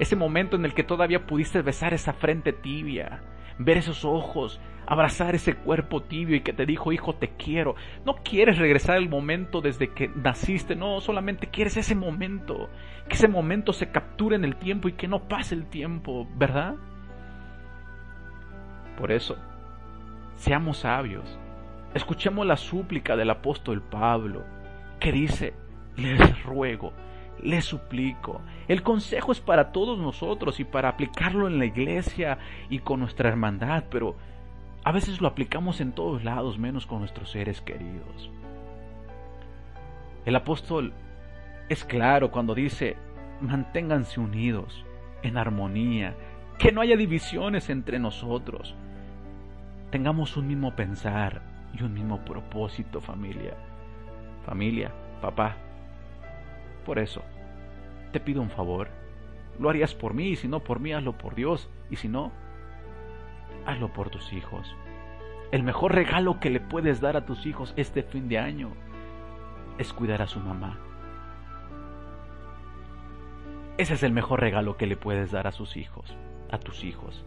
Ese 0.00 0.16
momento 0.16 0.56
en 0.56 0.64
el 0.64 0.74
que 0.74 0.82
todavía 0.82 1.26
pudiste 1.26 1.62
besar 1.62 1.94
esa 1.94 2.12
frente 2.12 2.52
tibia, 2.52 3.22
ver 3.58 3.76
esos 3.76 4.04
ojos, 4.04 4.60
abrazar 4.86 5.36
ese 5.36 5.54
cuerpo 5.54 6.02
tibio 6.02 6.34
y 6.34 6.40
que 6.40 6.52
te 6.52 6.66
dijo, 6.66 6.90
hijo, 6.90 7.14
te 7.14 7.36
quiero. 7.36 7.76
No 8.04 8.16
quieres 8.24 8.58
regresar 8.58 8.96
al 8.96 9.08
momento 9.08 9.60
desde 9.60 9.92
que 9.92 10.08
naciste, 10.08 10.74
no, 10.74 11.00
solamente 11.00 11.46
quieres 11.46 11.76
ese 11.76 11.94
momento, 11.94 12.68
que 13.08 13.14
ese 13.14 13.28
momento 13.28 13.72
se 13.72 13.92
capture 13.92 14.34
en 14.34 14.44
el 14.44 14.56
tiempo 14.56 14.88
y 14.88 14.94
que 14.94 15.06
no 15.06 15.28
pase 15.28 15.54
el 15.54 15.66
tiempo, 15.66 16.26
¿verdad? 16.36 16.74
Por 18.96 19.12
eso, 19.12 19.36
seamos 20.34 20.78
sabios 20.78 21.38
Escuchemos 21.94 22.46
la 22.46 22.56
súplica 22.56 23.16
del 23.16 23.30
apóstol 23.30 23.82
Pablo, 23.82 24.44
que 25.00 25.10
dice, 25.10 25.54
les 25.96 26.44
ruego, 26.44 26.92
les 27.42 27.64
suplico. 27.64 28.40
El 28.68 28.82
consejo 28.82 29.32
es 29.32 29.40
para 29.40 29.72
todos 29.72 29.98
nosotros 29.98 30.60
y 30.60 30.64
para 30.64 30.88
aplicarlo 30.88 31.46
en 31.46 31.58
la 31.58 31.66
iglesia 31.66 32.38
y 32.68 32.80
con 32.80 33.00
nuestra 33.00 33.28
hermandad, 33.28 33.84
pero 33.90 34.16
a 34.84 34.92
veces 34.92 35.20
lo 35.20 35.28
aplicamos 35.28 35.80
en 35.80 35.92
todos 35.92 36.24
lados 36.24 36.58
menos 36.58 36.86
con 36.86 37.00
nuestros 37.00 37.30
seres 37.30 37.60
queridos. 37.60 38.30
El 40.24 40.36
apóstol 40.36 40.92
es 41.68 41.84
claro 41.84 42.30
cuando 42.30 42.54
dice, 42.54 42.96
manténganse 43.40 44.20
unidos, 44.20 44.84
en 45.22 45.36
armonía, 45.36 46.14
que 46.58 46.72
no 46.72 46.80
haya 46.80 46.96
divisiones 46.96 47.70
entre 47.70 47.98
nosotros, 47.98 48.74
tengamos 49.90 50.36
un 50.36 50.46
mismo 50.46 50.74
pensar, 50.76 51.42
y 51.72 51.82
un 51.82 51.94
mismo 51.94 52.18
propósito, 52.24 53.00
familia. 53.00 53.54
Familia, 54.44 54.92
papá. 55.20 55.56
Por 56.84 56.98
eso, 56.98 57.22
te 58.12 58.20
pido 58.20 58.42
un 58.42 58.50
favor. 58.50 58.88
Lo 59.58 59.68
harías 59.68 59.94
por 59.94 60.14
mí, 60.14 60.28
y 60.28 60.36
si 60.36 60.48
no 60.48 60.60
por 60.60 60.80
mí, 60.80 60.92
hazlo 60.92 61.16
por 61.16 61.34
Dios. 61.34 61.68
Y 61.90 61.96
si 61.96 62.08
no, 62.08 62.32
hazlo 63.66 63.92
por 63.92 64.10
tus 64.10 64.32
hijos. 64.32 64.74
El 65.52 65.62
mejor 65.62 65.94
regalo 65.94 66.40
que 66.40 66.50
le 66.50 66.60
puedes 66.60 67.00
dar 67.00 67.16
a 67.16 67.26
tus 67.26 67.46
hijos 67.46 67.74
este 67.76 68.02
fin 68.02 68.28
de 68.28 68.38
año 68.38 68.70
es 69.78 69.92
cuidar 69.92 70.22
a 70.22 70.28
su 70.28 70.40
mamá. 70.40 70.78
Ese 73.78 73.94
es 73.94 74.02
el 74.02 74.12
mejor 74.12 74.40
regalo 74.40 74.76
que 74.76 74.86
le 74.86 74.96
puedes 74.96 75.30
dar 75.30 75.46
a 75.46 75.52
sus 75.52 75.76
hijos, 75.76 76.14
a 76.50 76.58
tus 76.58 76.84
hijos. 76.84 77.24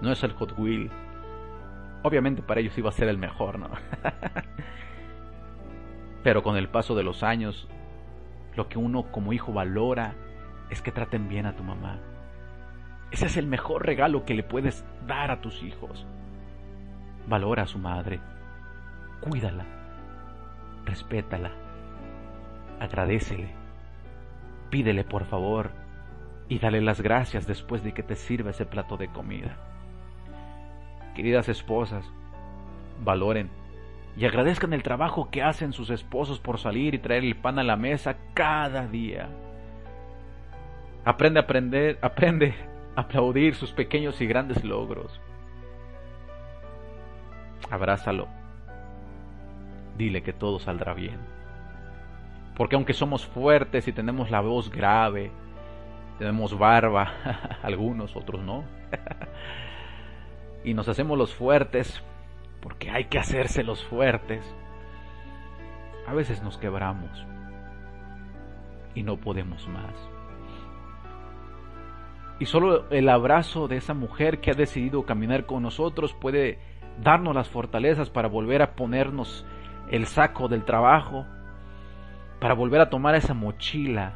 No 0.00 0.12
es 0.12 0.22
el 0.22 0.32
Hot 0.32 0.56
Wheel, 0.58 0.90
Obviamente 2.06 2.40
para 2.40 2.60
ellos 2.60 2.78
iba 2.78 2.88
a 2.88 2.92
ser 2.92 3.08
el 3.08 3.18
mejor, 3.18 3.58
¿no? 3.58 3.68
Pero 6.22 6.44
con 6.44 6.56
el 6.56 6.68
paso 6.68 6.94
de 6.94 7.02
los 7.02 7.24
años, 7.24 7.66
lo 8.56 8.68
que 8.68 8.78
uno 8.78 9.10
como 9.12 9.32
hijo 9.32 9.52
valora 9.52 10.14
es 10.70 10.82
que 10.82 10.92
traten 10.92 11.28
bien 11.28 11.46
a 11.46 11.54
tu 11.54 11.62
mamá. 11.62 12.00
Ese 13.10 13.26
es 13.26 13.36
el 13.36 13.46
mejor 13.46 13.86
regalo 13.86 14.24
que 14.24 14.34
le 14.34 14.42
puedes 14.42 14.84
dar 15.06 15.30
a 15.30 15.40
tus 15.40 15.62
hijos. 15.62 16.06
Valora 17.28 17.64
a 17.64 17.66
su 17.66 17.78
madre, 17.78 18.20
cuídala, 19.20 19.64
respétala, 20.84 21.52
agradecele, 22.80 23.50
pídele 24.70 25.04
por 25.04 25.24
favor 25.24 25.70
y 26.48 26.58
dale 26.58 26.80
las 26.80 27.00
gracias 27.00 27.46
después 27.46 27.82
de 27.82 27.92
que 27.92 28.02
te 28.02 28.14
sirva 28.14 28.50
ese 28.50 28.66
plato 28.66 28.96
de 28.96 29.08
comida. 29.08 29.56
Queridas 31.14 31.48
esposas, 31.48 32.10
valoren 33.02 33.50
y 34.16 34.24
agradezcan 34.24 34.72
el 34.72 34.82
trabajo 34.82 35.30
que 35.30 35.42
hacen 35.42 35.72
sus 35.72 35.90
esposos 35.90 36.40
por 36.40 36.58
salir 36.58 36.94
y 36.94 36.98
traer 36.98 37.24
el 37.24 37.36
pan 37.36 37.58
a 37.58 37.64
la 37.64 37.76
mesa 37.76 38.16
cada 38.32 38.86
día. 38.86 39.28
Aprende 41.04 41.40
a 41.40 41.42
aprender, 41.42 41.98
aprende 42.02 42.54
a 42.96 43.02
aplaudir 43.02 43.54
sus 43.54 43.72
pequeños 43.72 44.20
y 44.22 44.26
grandes 44.26 44.64
logros. 44.64 45.20
Abrázalo. 47.70 48.26
Dile 49.98 50.22
que 50.22 50.32
todo 50.32 50.58
saldrá 50.58 50.94
bien. 50.94 51.18
Porque 52.56 52.76
aunque 52.76 52.94
somos 52.94 53.26
fuertes 53.26 53.86
y 53.86 53.92
tenemos 53.92 54.30
la 54.30 54.40
voz 54.40 54.70
grave, 54.70 55.30
tenemos 56.18 56.58
barba, 56.58 57.12
algunos, 57.62 58.16
otros 58.16 58.42
no. 58.42 58.64
y 60.64 60.72
nos 60.72 60.88
hacemos 60.88 61.18
los 61.18 61.34
fuertes, 61.34 62.02
porque 62.66 62.90
hay 62.90 63.04
que 63.04 63.20
hacerse 63.20 63.62
los 63.62 63.84
fuertes, 63.84 64.44
a 66.04 66.12
veces 66.14 66.42
nos 66.42 66.58
quebramos 66.58 67.24
y 68.92 69.04
no 69.04 69.18
podemos 69.18 69.68
más. 69.68 69.94
Y 72.40 72.46
solo 72.46 72.90
el 72.90 73.08
abrazo 73.08 73.68
de 73.68 73.76
esa 73.76 73.94
mujer 73.94 74.40
que 74.40 74.50
ha 74.50 74.54
decidido 74.54 75.06
caminar 75.06 75.46
con 75.46 75.62
nosotros 75.62 76.12
puede 76.12 76.58
darnos 77.00 77.36
las 77.36 77.48
fortalezas 77.48 78.10
para 78.10 78.26
volver 78.26 78.62
a 78.62 78.74
ponernos 78.74 79.46
el 79.88 80.06
saco 80.06 80.48
del 80.48 80.64
trabajo, 80.64 81.24
para 82.40 82.54
volver 82.54 82.80
a 82.80 82.90
tomar 82.90 83.14
esa 83.14 83.32
mochila 83.32 84.14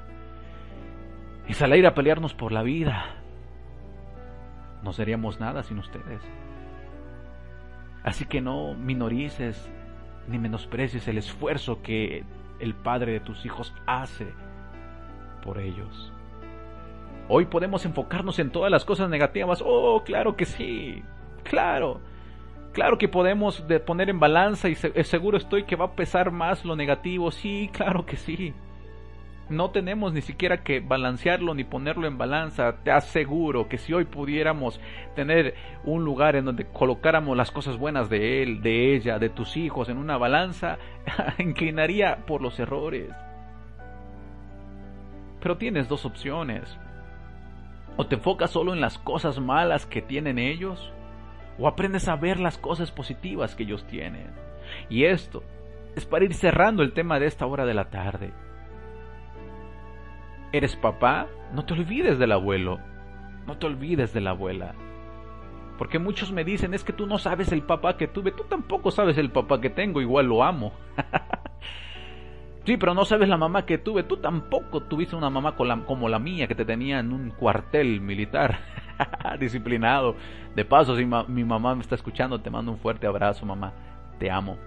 y 1.47 1.55
salir 1.55 1.87
a 1.87 1.95
pelearnos 1.95 2.35
por 2.35 2.51
la 2.51 2.65
vida. 2.65 3.15
No 4.83 4.93
seríamos 4.93 5.39
nada 5.39 5.63
sin 5.63 5.79
ustedes. 5.79 6.21
Así 8.03 8.25
que 8.25 8.41
no 8.41 8.75
minorices 8.75 9.71
ni 10.29 10.39
menosprecies 10.39 11.07
el 11.09 11.19
esfuerzo 11.19 11.83
que 11.83 12.25
el 12.59 12.75
padre 12.75 13.13
de 13.13 13.21
tus 13.21 13.45
hijos 13.45 13.75
hace 13.87 14.33
por 15.43 15.59
ellos. 15.59 16.13
Hoy 17.29 17.47
podemos 17.47 17.85
enfocarnos 17.85 18.39
en 18.39 18.51
todas 18.51 18.71
las 18.71 18.85
cosas 18.85 19.09
negativas. 19.09 19.63
Oh, 19.65 20.03
claro 20.05 20.37
que 20.37 20.45
sí. 20.45 21.03
Claro. 21.45 22.01
Claro 22.73 22.99
que 22.99 23.09
podemos 23.09 23.65
poner 23.87 24.11
en 24.11 24.21
balanza 24.21 24.69
y 24.69 24.75
seguro 24.75 25.37
estoy 25.37 25.65
que 25.65 25.77
va 25.77 25.87
a 25.87 25.97
pesar 25.97 26.31
más 26.31 26.65
lo 26.65 26.77
negativo. 26.77 27.31
Sí, 27.31 27.71
claro 27.73 28.07
que 28.07 28.17
sí. 28.17 28.55
No 29.51 29.71
tenemos 29.71 30.13
ni 30.13 30.23
siquiera 30.23 30.63
que 30.63 30.79
balancearlo 30.79 31.55
ni 31.55 31.65
ponerlo 31.65 32.07
en 32.07 32.17
balanza. 32.17 32.77
Te 32.85 32.93
aseguro 32.93 33.69
que 33.69 33.79
si 33.79 33.93
hoy 33.93 34.05
pudiéramos 34.05 34.81
tener 35.17 35.55
un 35.83 36.05
lugar 36.05 36.37
en 36.37 36.45
donde 36.45 36.67
colocáramos 36.67 37.37
las 37.37 37.51
cosas 37.51 37.77
buenas 37.77 38.09
de 38.09 38.45
él, 38.45 38.63
de 38.63 38.95
ella, 38.95 39.19
de 39.19 39.29
tus 39.29 39.57
hijos 39.57 39.89
en 39.89 39.99
una 39.99 40.17
balanza, 40.19 40.79
inclinaría 41.39 42.19
por 42.29 42.43
los 42.43 42.61
errores. 42.61 43.11
Pero 45.43 45.57
tienes 45.57 45.89
dos 45.89 46.07
opciones. 46.07 46.79
O 47.97 48.07
te 48.07 48.15
enfocas 48.15 48.53
solo 48.53 48.73
en 48.73 48.81
las 48.81 48.99
cosas 48.99 49.41
malas 49.41 49.85
que 49.85 50.01
tienen 50.01 50.39
ellos, 50.39 50.93
o 51.59 51.67
aprendes 51.67 52.07
a 52.07 52.15
ver 52.15 52.39
las 52.39 52.57
cosas 52.57 52.93
positivas 52.93 53.57
que 53.57 53.65
ellos 53.65 53.85
tienen. 53.89 54.31
Y 54.89 55.07
esto 55.07 55.43
es 55.97 56.07
para 56.07 56.25
ir 56.25 56.35
cerrando 56.35 56.85
el 56.85 56.93
tema 56.93 57.19
de 57.19 57.27
esta 57.27 57.47
hora 57.47 57.67
de 57.67 57.75
la 57.75 57.91
tarde 57.91 58.31
eres 60.53 60.77
papá, 60.77 61.29
no 61.53 61.65
te 61.65 61.75
olvides 61.75 62.19
del 62.19 62.33
abuelo, 62.33 62.81
no 63.47 63.59
te 63.59 63.67
olvides 63.67 64.13
de 64.13 64.21
la 64.21 64.31
abuela. 64.31 64.75
Porque 65.79 65.99
muchos 65.99 66.31
me 66.31 66.45
dicen, 66.45 66.75
es 66.75 66.85
que 66.85 66.93
tú 66.93 67.07
no 67.07 67.19
sabes 67.19 67.53
el 67.53 67.63
papá 67.63 67.97
que 67.97 68.07
tuve, 68.07 68.33
tú 68.33 68.45
tampoco 68.45 68.91
sabes 68.91 69.17
el 69.17 69.31
papá 69.31 69.61
que 69.61 69.71
tengo, 69.71 70.01
igual 70.01 70.27
lo 70.27 70.45
amo. 70.45 70.73
sí, 72.67 72.77
pero 72.77 72.93
no 72.93 73.07
sabes 73.07 73.29
la 73.29 73.39
mamá 73.39 73.65
que 73.65 73.79
tuve, 73.79 74.03
tú 74.03 74.19
tampoco 74.19 74.83
tuviste 74.83 75.17
una 75.17 75.31
mamá 75.31 75.57
como 75.57 76.09
la 76.09 76.19
mía 76.19 76.47
que 76.47 76.55
te 76.55 76.67
tenía 76.67 76.99
en 76.99 77.13
un 77.13 77.31
cuartel 77.31 78.01
militar, 78.03 78.59
disciplinado. 79.41 80.17
De 80.55 80.67
paso, 80.67 80.97
si 80.97 81.07
mi 81.29 81.45
mamá 81.45 81.75
me 81.75 81.81
está 81.81 81.95
escuchando, 81.95 82.41
te 82.41 82.51
mando 82.51 82.73
un 82.73 82.79
fuerte 82.79 83.07
abrazo, 83.07 83.47
mamá, 83.47 83.73
te 84.19 84.31
amo. 84.31 84.59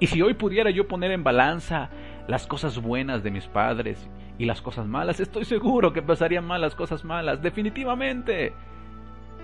Y 0.00 0.08
si 0.08 0.20
hoy 0.22 0.34
pudiera 0.34 0.70
yo 0.70 0.86
poner 0.86 1.10
en 1.10 1.24
balanza 1.24 1.88
las 2.28 2.46
cosas 2.46 2.80
buenas 2.80 3.22
de 3.22 3.30
mis 3.30 3.48
padres 3.48 4.08
y 4.38 4.44
las 4.44 4.60
cosas 4.60 4.86
malas, 4.86 5.18
estoy 5.18 5.46
seguro 5.46 5.94
que 5.94 6.02
pasarían 6.02 6.46
mal 6.46 6.60
las 6.60 6.74
cosas 6.74 7.02
malas, 7.02 7.42
definitivamente. 7.42 8.52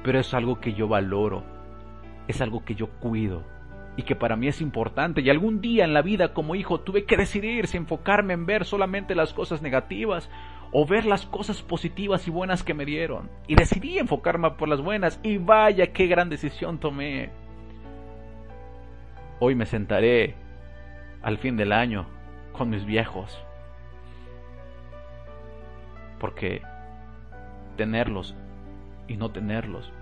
Pero 0.04 0.20
es 0.20 0.34
algo 0.34 0.60
que 0.60 0.74
yo 0.74 0.86
valoro, 0.86 1.42
es 2.28 2.42
algo 2.42 2.62
que 2.62 2.74
yo 2.74 2.90
cuido 3.00 3.42
y 3.96 4.02
que 4.02 4.14
para 4.14 4.36
mí 4.36 4.48
es 4.48 4.60
importante. 4.60 5.22
Y 5.22 5.30
algún 5.30 5.62
día 5.62 5.84
en 5.84 5.94
la 5.94 6.02
vida 6.02 6.34
como 6.34 6.54
hijo 6.54 6.80
tuve 6.80 7.06
que 7.06 7.16
decidir 7.16 7.68
si 7.68 7.78
enfocarme 7.78 8.34
en 8.34 8.44
ver 8.44 8.66
solamente 8.66 9.14
las 9.14 9.32
cosas 9.32 9.62
negativas 9.62 10.28
o 10.70 10.84
ver 10.84 11.06
las 11.06 11.24
cosas 11.24 11.62
positivas 11.62 12.28
y 12.28 12.30
buenas 12.30 12.62
que 12.62 12.74
me 12.74 12.84
dieron. 12.84 13.30
Y 13.46 13.54
decidí 13.54 13.98
enfocarme 13.98 14.50
por 14.52 14.68
las 14.68 14.82
buenas 14.82 15.18
y 15.22 15.38
vaya 15.38 15.94
qué 15.94 16.06
gran 16.06 16.28
decisión 16.28 16.78
tomé. 16.78 17.30
Hoy 19.40 19.54
me 19.54 19.64
sentaré 19.64 20.34
al 21.22 21.38
fin 21.38 21.56
del 21.56 21.72
año 21.72 22.13
con 22.56 22.70
mis 22.70 22.84
viejos. 22.84 23.38
Porque 26.18 26.62
tenerlos 27.76 28.34
y 29.08 29.16
no 29.16 29.30
tenerlos, 29.30 29.92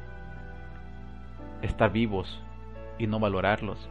estar 1.63 1.91
vivos 1.91 2.41
y 2.99 3.07
no 3.07 3.19
valorarlos, 3.19 3.89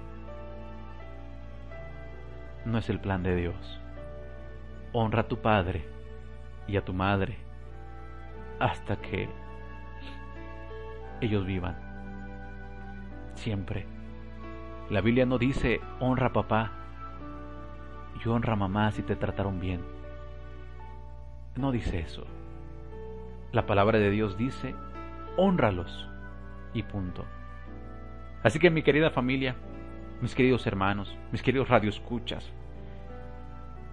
no 2.65 2.77
es 2.77 2.89
el 2.89 2.99
plan 2.99 3.23
de 3.23 3.35
Dios. 3.35 3.79
Honra 4.93 5.21
a 5.21 5.27
tu 5.27 5.37
padre 5.41 5.85
y 6.67 6.77
a 6.77 6.85
tu 6.85 6.93
madre 6.93 7.37
hasta 8.59 8.97
que 8.97 9.27
ellos 11.21 11.45
vivan. 11.45 11.75
Siempre. 13.35 13.87
La 14.89 15.01
Biblia 15.01 15.25
no 15.25 15.37
dice 15.37 15.79
honra 15.99 16.33
papá 16.33 16.80
y 18.23 18.29
honra 18.29 18.53
a 18.53 18.57
mamá 18.57 18.91
si 18.91 19.01
te 19.01 19.15
trataron 19.15 19.59
bien. 19.59 19.81
No 21.55 21.71
dice 21.71 21.99
eso. 21.99 22.25
La 23.51 23.65
palabra 23.65 23.99
de 23.99 24.09
Dios 24.09 24.37
dice 24.37 24.75
honralos 25.37 26.09
y 26.73 26.83
punto. 26.83 27.25
Así 28.43 28.59
que 28.59 28.69
mi 28.69 28.83
querida 28.83 29.11
familia, 29.11 29.55
mis 30.21 30.35
queridos 30.35 30.65
hermanos, 30.67 31.15
mis 31.31 31.41
queridos 31.41 31.69
radioescuchas, 31.69 32.51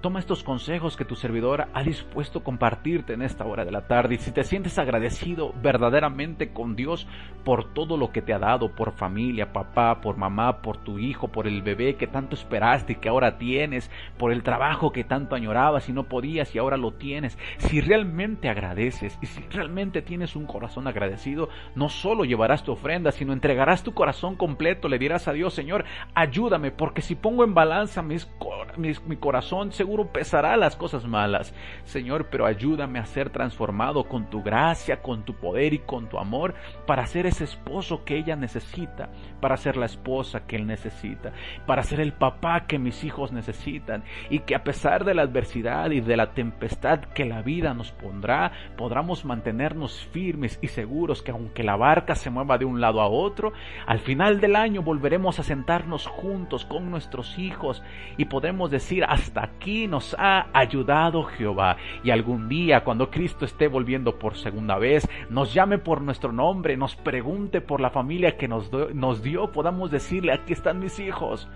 Toma 0.01 0.21
estos 0.21 0.45
consejos 0.45 0.97
que 0.97 1.05
tu 1.05 1.17
servidora 1.17 1.69
ha 1.75 1.83
dispuesto 1.83 2.45
compartirte 2.45 3.15
en 3.15 3.23
esta 3.23 3.45
hora 3.45 3.65
de 3.65 3.73
la 3.73 3.89
tarde. 3.89 4.15
Y 4.15 4.19
si 4.19 4.31
te 4.31 4.45
sientes 4.45 4.79
agradecido 4.79 5.53
verdaderamente 5.61 6.53
con 6.53 6.77
Dios 6.77 7.09
por 7.45 7.73
todo 7.75 7.97
lo 7.97 8.13
que 8.13 8.23
te 8.23 8.33
ha 8.33 8.39
dado, 8.39 8.77
por 8.77 8.93
familia, 8.93 9.53
papá, 9.53 10.01
por 10.01 10.17
mamá, 10.17 10.63
por 10.63 10.77
tu 10.77 11.01
hijo, 11.01 11.29
por 11.29 11.49
el 11.49 11.63
bebé 11.63 11.97
que 11.97 12.07
tanto 12.07 12.37
esperaste 12.37 12.93
y 12.93 12.97
que 12.97 13.09
ahora 13.09 13.39
tienes, 13.39 13.91
por 14.19 14.33
el 14.33 14.45
trabajo 14.45 14.93
que 14.93 15.03
tanto 15.03 15.35
añorabas 15.35 15.89
y 15.89 15.93
no 15.93 16.05
podías 16.05 16.55
y 16.55 16.59
ahora 16.59 16.77
lo 16.77 16.93
tienes, 16.93 17.37
si 17.57 17.81
realmente 17.81 18.49
agradeces 18.49 19.19
y 19.21 19.27
si 19.27 19.41
realmente 19.51 20.03
tienes 20.03 20.37
un 20.37 20.47
corazón 20.47 20.87
agradecido, 20.87 21.49
no 21.75 21.89
solo 21.89 22.25
llevarás 22.25 22.63
tu 22.63 22.73
ofrenda, 22.73 23.11
sino 23.11 23.33
entregarás 23.33 23.83
tu 23.83 23.95
corazón 23.95 24.37
completo, 24.37 24.89
le 24.89 24.99
dirás 24.99 25.27
a 25.27 25.33
Dios, 25.33 25.55
Señor, 25.55 25.85
ayúdame 26.15 26.71
porque 26.71 27.03
si 27.03 27.15
pongo 27.15 27.45
en 27.45 27.55
balanza 27.55 28.03
mis, 28.03 28.29
mi 28.77 29.17
corazón, 29.17 29.73
seguro 29.89 30.13
pesará 30.13 30.55
las 30.59 30.77
cosas 30.77 31.07
malas. 31.07 31.55
Señor, 31.85 32.27
pero 32.31 32.45
ayúdame 32.45 32.99
a 32.99 33.07
ser 33.07 33.31
transformado 33.31 34.05
con 34.05 34.29
tu 34.29 34.43
gracia, 34.43 35.01
con 35.01 35.25
tu 35.25 35.33
poder 35.33 35.73
y 35.73 35.79
con 35.79 36.11
tu 36.11 36.19
amor 36.19 36.55
para 36.87 37.07
ser 37.07 37.25
ese 37.25 37.45
esposo 37.45 38.05
que 38.05 38.19
ella 38.19 38.37
necesita, 38.37 39.09
para 39.41 39.57
ser 39.57 39.79
la 39.79 39.87
esposa 39.87 40.47
que 40.47 40.57
él 40.57 40.67
necesita, 40.67 41.33
para 41.67 41.83
ser 41.83 42.01
el 42.01 42.13
papá 42.13 42.67
que 42.67 42.79
mis 42.79 43.03
hijos 43.03 43.33
necesitan 43.33 44.05
y 44.29 44.41
que 44.41 44.55
a 44.55 44.63
pesar 44.63 45.07
de 45.07 45.15
la 45.15 45.23
adversidad 45.23 45.91
y 45.91 46.03
de 46.03 46.19
la 46.19 46.35
tempestad 46.35 47.01
que 47.15 47.25
la 47.25 47.41
vida 47.41 47.73
nos 47.73 47.91
pondrá, 47.91 48.53
podamos 48.77 49.25
mantenernos 49.25 50.05
firmes 50.13 50.59
y 50.61 50.69
seguros 50.69 51.23
que 51.23 51.31
aunque 51.31 51.63
la 51.63 51.77
barca 51.77 52.15
se 52.15 52.29
mueva 52.29 52.59
de 52.59 52.67
un 52.67 52.83
lado 52.83 53.01
a 53.01 53.09
otro, 53.09 53.55
al 53.87 54.01
final 54.01 54.39
del 54.39 54.55
año 54.55 54.83
volveremos 54.83 55.39
a 55.39 55.45
sentarnos 55.45 56.07
juntos 56.07 56.67
con 56.67 56.91
nuestros 56.91 57.39
hijos 57.39 57.83
y 58.19 58.27
podremos 58.27 58.71
decir 58.71 59.05
hasta 59.09 59.45
aquí 59.45 59.78
nos 59.87 60.17
ha 60.19 60.47
ayudado 60.53 61.25
Jehová. 61.25 61.77
Y 62.03 62.11
algún 62.11 62.49
día, 62.49 62.83
cuando 62.83 63.11
Cristo 63.11 63.45
esté 63.45 63.69
volviendo 63.69 64.19
por 64.19 64.37
segunda 64.37 64.79
vez, 64.79 65.09
nos 65.31 65.55
llame 65.55 65.79
por 65.79 66.03
nuestro 66.03 66.33
nombre, 66.33 66.77
nos 66.77 66.97
pregunte 66.97 67.61
por 67.61 67.81
la 67.81 67.91
familia 67.91 68.37
que 68.37 68.49
nos, 68.49 68.71
nos 68.95 69.23
dio, 69.23 69.53
podamos 69.53 69.91
decirle, 69.91 70.33
aquí 70.33 70.53
están 70.53 70.81
mis 70.81 70.99
hijos. 70.99 71.49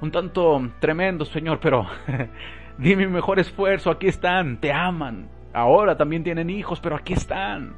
Un 0.00 0.10
tanto 0.10 0.70
tremendo, 0.80 1.24
Señor, 1.24 1.60
pero 1.60 1.86
di 2.78 2.96
mi 2.96 3.06
mejor 3.06 3.38
esfuerzo, 3.38 3.90
aquí 3.90 4.08
están, 4.08 4.58
te 4.58 4.72
aman. 4.72 5.28
Ahora 5.52 5.96
también 5.96 6.24
tienen 6.24 6.48
hijos, 6.48 6.80
pero 6.80 6.96
aquí 6.96 7.12
están. 7.12 7.74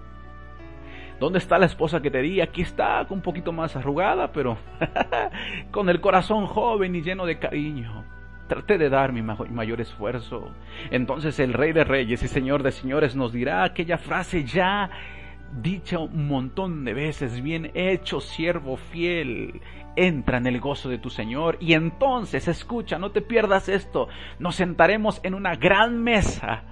¿Dónde 1.19 1.39
está 1.39 1.59
la 1.59 1.67
esposa 1.67 2.03
que 2.03 2.11
te 2.11 2.21
di? 2.21 2.41
Aquí 2.41 2.63
está, 2.63 3.07
un 3.09 3.23
poquito 3.23 3.53
más 3.53 3.77
arrugada, 3.77 4.33
pero 4.33 4.59
con 5.71 5.89
el 5.89 6.01
corazón 6.01 6.47
joven 6.47 6.97
y 6.97 7.03
lleno 7.03 7.27
de 7.27 7.39
cariño. 7.39 8.05
Traté 8.53 8.77
de 8.77 8.91
dar 8.91 9.15
mi 9.15 9.23
mayor 9.23 9.81
esfuerzo. 9.81 10.51
Entonces 10.91 11.39
el 11.39 11.55
Rey 11.55 11.73
de 11.73 11.85
Reyes 11.85 12.23
y 12.23 12.29
Señor 12.29 12.63
de 12.63 12.71
Señores 12.71 13.17
nos 13.17 13.33
dirá 13.33 13.65
aquella 13.65 13.97
frase 13.97 14.45
ya 14.45 14.91
dicha 15.63 15.99
un 15.99 16.29
montón 16.29 16.85
de 16.85 16.93
veces, 16.93 17.43
bien 17.43 17.71
hecho, 17.73 18.21
siervo 18.21 18.77
fiel, 18.77 19.63
entra 19.97 20.37
en 20.37 20.47
el 20.47 20.61
gozo 20.61 20.91
de 20.91 20.99
tu 20.99 21.09
Señor 21.09 21.57
y 21.61 21.73
entonces, 21.73 22.47
escucha, 22.47 22.99
no 22.99 23.11
te 23.11 23.23
pierdas 23.23 23.71
esto, 23.71 24.09
nos 24.39 24.57
sentaremos 24.57 25.21
en 25.23 25.33
una 25.33 25.57
gran 25.57 26.03
mesa 26.03 26.65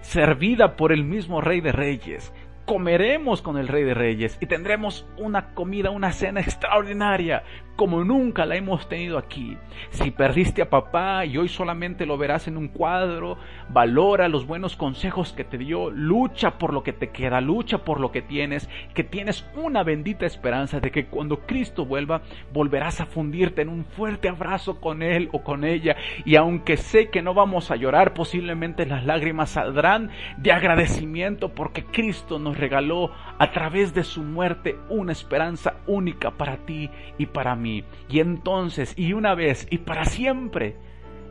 servida 0.00 0.74
por 0.74 0.90
el 0.90 1.04
mismo 1.04 1.40
Rey 1.40 1.60
de 1.60 1.70
Reyes, 1.70 2.32
comeremos 2.66 3.42
con 3.42 3.58
el 3.58 3.68
Rey 3.68 3.84
de 3.84 3.94
Reyes 3.94 4.38
y 4.40 4.46
tendremos 4.46 5.06
una 5.18 5.54
comida, 5.54 5.90
una 5.90 6.12
cena 6.12 6.40
extraordinaria, 6.40 7.44
como 7.82 8.04
nunca 8.04 8.46
la 8.46 8.54
hemos 8.54 8.88
tenido 8.88 9.18
aquí. 9.18 9.58
Si 9.90 10.12
perdiste 10.12 10.62
a 10.62 10.70
papá 10.70 11.26
y 11.26 11.36
hoy 11.36 11.48
solamente 11.48 12.06
lo 12.06 12.16
verás 12.16 12.46
en 12.46 12.56
un 12.56 12.68
cuadro, 12.68 13.38
valora 13.70 14.28
los 14.28 14.46
buenos 14.46 14.76
consejos 14.76 15.32
que 15.32 15.42
te 15.42 15.58
dio, 15.58 15.90
lucha 15.90 16.58
por 16.58 16.72
lo 16.72 16.84
que 16.84 16.92
te 16.92 17.10
queda, 17.10 17.40
lucha 17.40 17.78
por 17.78 17.98
lo 17.98 18.12
que 18.12 18.22
tienes, 18.22 18.70
que 18.94 19.02
tienes 19.02 19.44
una 19.56 19.82
bendita 19.82 20.26
esperanza 20.26 20.78
de 20.78 20.92
que 20.92 21.06
cuando 21.06 21.40
Cristo 21.40 21.84
vuelva, 21.84 22.22
volverás 22.52 23.00
a 23.00 23.06
fundirte 23.06 23.62
en 23.62 23.68
un 23.68 23.84
fuerte 23.84 24.28
abrazo 24.28 24.80
con 24.80 25.02
Él 25.02 25.28
o 25.32 25.42
con 25.42 25.64
ella. 25.64 25.96
Y 26.24 26.36
aunque 26.36 26.76
sé 26.76 27.10
que 27.10 27.20
no 27.20 27.34
vamos 27.34 27.72
a 27.72 27.76
llorar, 27.76 28.14
posiblemente 28.14 28.86
las 28.86 29.04
lágrimas 29.04 29.50
saldrán 29.50 30.10
de 30.36 30.52
agradecimiento 30.52 31.48
porque 31.48 31.82
Cristo 31.84 32.38
nos 32.38 32.58
regaló 32.58 33.10
a 33.40 33.50
través 33.50 33.92
de 33.92 34.04
su 34.04 34.22
muerte 34.22 34.76
una 34.88 35.10
esperanza 35.10 35.78
única 35.88 36.30
para 36.30 36.58
ti 36.58 36.88
y 37.18 37.26
para 37.26 37.56
mí 37.56 37.71
y 38.08 38.20
entonces, 38.20 38.94
y 38.96 39.12
una 39.12 39.34
vez, 39.34 39.66
y 39.70 39.78
para 39.78 40.04
siempre, 40.04 40.76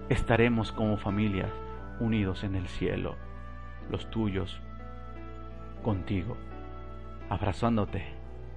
estaremos 0.10 0.72
como 0.72 0.98
familias 0.98 1.50
unidos 2.00 2.44
en 2.44 2.56
el 2.56 2.68
cielo, 2.68 3.16
los 3.90 4.10
tuyos, 4.10 4.62
contigo, 5.84 6.38
abrazándote 7.30 8.04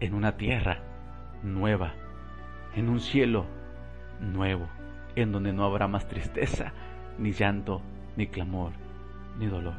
en 0.00 0.14
una 0.14 0.36
tierra 0.36 0.80
nueva, 1.42 1.92
en 2.74 2.88
un 2.88 3.00
cielo 3.00 3.46
nuevo, 4.20 4.66
en 5.16 5.32
donde 5.32 5.52
no 5.52 5.64
habrá 5.64 5.86
más 5.86 6.08
tristeza, 6.08 6.72
ni 7.18 7.32
llanto, 7.32 7.82
ni 8.16 8.26
clamor, 8.26 8.72
ni 9.38 9.46
dolor. 9.46 9.74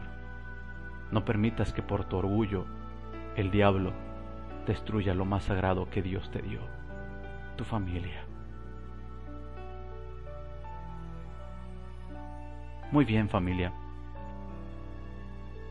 No 1.11 1.25
permitas 1.25 1.73
que 1.73 1.81
por 1.81 2.05
tu 2.05 2.17
orgullo 2.17 2.65
el 3.35 3.51
diablo 3.51 3.93
destruya 4.65 5.13
lo 5.13 5.25
más 5.25 5.43
sagrado 5.43 5.89
que 5.89 6.01
Dios 6.01 6.31
te 6.31 6.41
dio 6.41 6.61
tu 7.55 7.63
familia. 7.63 8.23
Muy 12.91 13.05
bien 13.05 13.29
familia. 13.29 13.73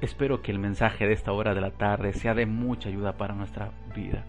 Espero 0.00 0.42
que 0.42 0.50
el 0.50 0.58
mensaje 0.58 1.06
de 1.06 1.14
esta 1.14 1.32
hora 1.32 1.54
de 1.54 1.60
la 1.60 1.70
tarde 1.70 2.12
sea 2.12 2.34
de 2.34 2.46
mucha 2.46 2.88
ayuda 2.88 3.16
para 3.16 3.34
nuestra 3.34 3.70
vida. 3.94 4.24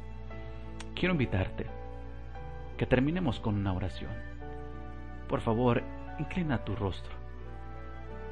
Quiero 0.94 1.14
invitarte 1.14 1.66
que 2.78 2.86
terminemos 2.86 3.40
con 3.40 3.56
una 3.56 3.74
oración. 3.74 4.12
Por 5.28 5.42
favor, 5.42 5.84
inclina 6.20 6.64
tu 6.64 6.76
rostro 6.76 7.14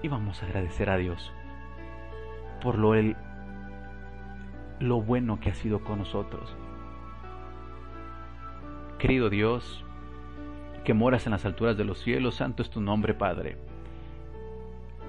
y 0.01 0.07
vamos 0.07 0.41
a 0.41 0.45
agradecer 0.45 0.89
a 0.89 0.97
Dios 0.97 1.33
por 2.61 2.77
lo, 2.77 2.95
el, 2.95 3.17
lo 4.79 5.01
bueno 5.01 5.39
que 5.39 5.49
ha 5.49 5.55
sido 5.55 5.83
con 5.83 5.99
nosotros 5.99 6.55
Querido 9.03 9.29
Dios, 9.29 9.83
que 10.85 10.93
moras 10.93 11.25
en 11.25 11.33
las 11.33 11.43
alturas 11.43 11.75
de 11.75 11.83
los 11.83 11.99
cielos, 11.99 12.35
santo 12.35 12.63
es 12.63 12.69
tu 12.69 12.79
nombre, 12.79 13.13
Padre. 13.13 13.57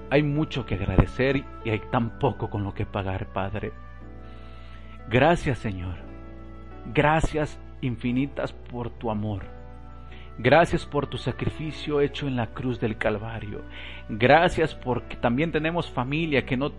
Hay 0.09 0.21
mucho 0.21 0.65
que 0.65 0.75
agradecer 0.75 1.45
y 1.63 1.69
hay 1.69 1.79
tan 1.93 2.19
poco 2.19 2.49
con 2.49 2.65
lo 2.65 2.73
que 2.73 2.85
pagar, 2.85 3.27
Padre. 3.27 3.71
Gracias, 5.09 5.59
Señor. 5.59 5.95
Gracias 6.93 7.57
infinitas 7.79 8.51
por 8.51 8.89
tu 8.89 9.09
amor. 9.09 9.43
Gracias 10.37 10.85
por 10.85 11.07
tu 11.07 11.17
sacrificio 11.17 12.01
hecho 12.01 12.27
en 12.27 12.35
la 12.35 12.47
cruz 12.47 12.81
del 12.81 12.97
Calvario. 12.97 13.61
Gracias 14.09 14.75
porque 14.75 15.15
también 15.15 15.53
tenemos 15.53 15.89
familia 15.89 16.45
que 16.45 16.57
no 16.57 16.73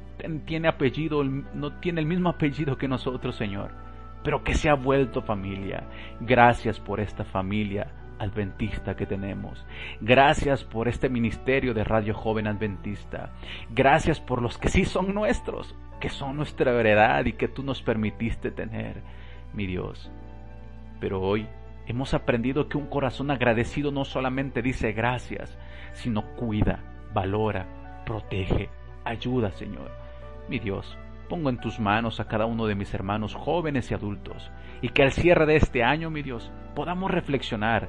tiene 0.44 0.68
apellido, 0.68 1.24
no 1.24 1.80
tiene 1.80 2.02
el 2.02 2.06
mismo 2.06 2.28
apellido 2.28 2.76
que 2.76 2.88
nosotros, 2.88 3.36
Señor, 3.36 3.85
pero 4.26 4.42
que 4.42 4.54
se 4.54 4.68
ha 4.68 4.74
vuelto 4.74 5.22
familia. 5.22 5.84
Gracias 6.18 6.80
por 6.80 6.98
esta 6.98 7.22
familia 7.22 7.92
adventista 8.18 8.96
que 8.96 9.06
tenemos. 9.06 9.64
Gracias 10.00 10.64
por 10.64 10.88
este 10.88 11.08
ministerio 11.08 11.74
de 11.74 11.84
Radio 11.84 12.12
Joven 12.12 12.48
Adventista. 12.48 13.30
Gracias 13.70 14.20
por 14.20 14.42
los 14.42 14.58
que 14.58 14.68
sí 14.68 14.84
son 14.84 15.14
nuestros, 15.14 15.76
que 16.00 16.08
son 16.08 16.34
nuestra 16.34 16.72
heredad 16.72 17.24
y 17.26 17.34
que 17.34 17.46
tú 17.46 17.62
nos 17.62 17.82
permitiste 17.82 18.50
tener, 18.50 19.00
mi 19.54 19.64
Dios. 19.68 20.10
Pero 20.98 21.22
hoy 21.22 21.46
hemos 21.86 22.12
aprendido 22.12 22.68
que 22.68 22.78
un 22.78 22.88
corazón 22.88 23.30
agradecido 23.30 23.92
no 23.92 24.04
solamente 24.04 24.60
dice 24.60 24.90
gracias, 24.90 25.56
sino 25.92 26.34
cuida, 26.34 26.80
valora, 27.14 28.02
protege, 28.04 28.70
ayuda, 29.04 29.52
Señor. 29.52 29.92
Mi 30.48 30.58
Dios, 30.58 30.98
pongo 31.28 31.50
en 31.50 31.58
tus 31.58 31.78
manos 31.80 32.20
a 32.20 32.26
cada 32.26 32.46
uno 32.46 32.66
de 32.66 32.74
mis 32.74 32.92
hermanos 32.94 33.34
jóvenes 33.34 33.90
y 33.90 33.94
adultos, 33.94 34.50
y 34.82 34.90
que 34.90 35.02
al 35.02 35.12
cierre 35.12 35.46
de 35.46 35.56
este 35.56 35.84
año, 35.84 36.10
mi 36.10 36.22
Dios, 36.22 36.50
podamos 36.74 37.10
reflexionar 37.10 37.88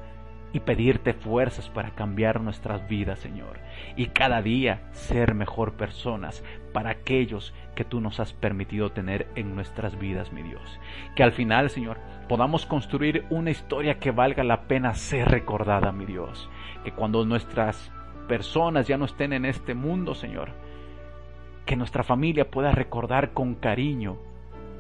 y 0.54 0.62
pedirte 0.62 1.13
fuerzas 1.13 1.69
para 1.69 1.91
cambiar 1.91 2.41
nuestras 2.41 2.88
vidas, 2.88 3.19
Señor, 3.19 3.60
y 3.95 4.08
cada 4.08 4.41
día 4.41 4.82
ser 4.91 5.36
mejor 5.36 5.73
personas 5.73 6.43
para 6.73 6.91
aquellos 6.91 7.54
que 7.76 7.84
tú 7.84 8.00
nos 8.00 8.19
has 8.19 8.34
permitido 8.34 8.91
tener 8.91 9.28
en 9.36 9.56
nuestras 9.56 10.00
vidas, 10.00 10.32
mi 10.32 10.43
Dios. 10.43 10.80
Que 11.15 11.23
al 11.23 11.32
final, 11.32 11.69
Señor, 11.69 11.97
podamos 12.30 12.65
construir 12.65 13.26
una 13.30 13.52
historia 13.52 14.00
que 14.00 14.12
valga 14.12 14.43
la 14.43 14.63
pena 14.63 14.93
ser 14.93 15.28
recordada, 15.30 15.91
mi 15.91 16.06
Dios. 16.06 16.50
Que 16.84 16.91
cuando 16.91 17.26
nuestras 17.26 17.91
personas 18.28 18.88
ya 18.88 18.97
no 18.97 19.06
estén 19.06 19.34
en 19.34 19.45
este 19.45 19.73
mundo, 19.73 20.15
Señor, 20.15 20.52
que 21.67 21.75
nuestra 21.75 22.01
familia 22.01 22.49
pueda 22.49 22.71
recordar 22.71 23.34
con 23.34 23.53
cariño 23.53 24.17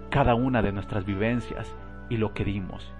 cada 0.09 0.35
una 0.35 0.61
de 0.61 0.71
nuestras 0.71 1.05
vivencias 1.05 1.75
y 2.09 2.15
lo 2.15 2.33
que 2.33 2.45
dimos. 2.45 2.93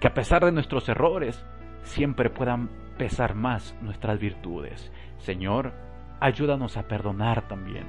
Que 0.00 0.08
a 0.08 0.14
pesar 0.14 0.44
de 0.44 0.52
nuestros 0.52 0.86
errores, 0.90 1.44
siempre 1.82 2.28
puedan 2.28 2.68
pesar 2.98 3.34
más 3.34 3.74
nuestras 3.80 4.20
virtudes. 4.20 4.92
Señor, 5.16 5.72
ayúdanos 6.20 6.76
a 6.76 6.86
perdonar 6.86 7.48
también 7.48 7.86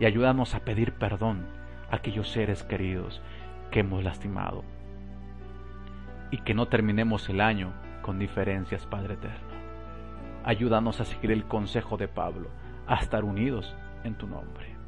y 0.00 0.06
ayúdanos 0.06 0.56
a 0.56 0.64
pedir 0.64 0.92
perdón 0.94 1.46
a 1.88 1.96
aquellos 1.96 2.28
seres 2.28 2.64
queridos 2.64 3.22
que 3.70 3.80
hemos 3.80 4.02
lastimado. 4.02 4.64
Y 6.32 6.38
que 6.38 6.52
no 6.52 6.66
terminemos 6.66 7.28
el 7.28 7.40
año 7.40 7.72
con 8.02 8.18
diferencias, 8.18 8.86
Padre 8.86 9.14
Eterno. 9.14 9.54
Ayúdanos 10.44 11.00
a 11.00 11.04
seguir 11.04 11.30
el 11.30 11.44
consejo 11.44 11.96
de 11.96 12.08
Pablo, 12.08 12.48
a 12.88 12.96
estar 12.96 13.22
unidos 13.22 13.76
en 14.02 14.16
tu 14.16 14.26
nombre. 14.26 14.79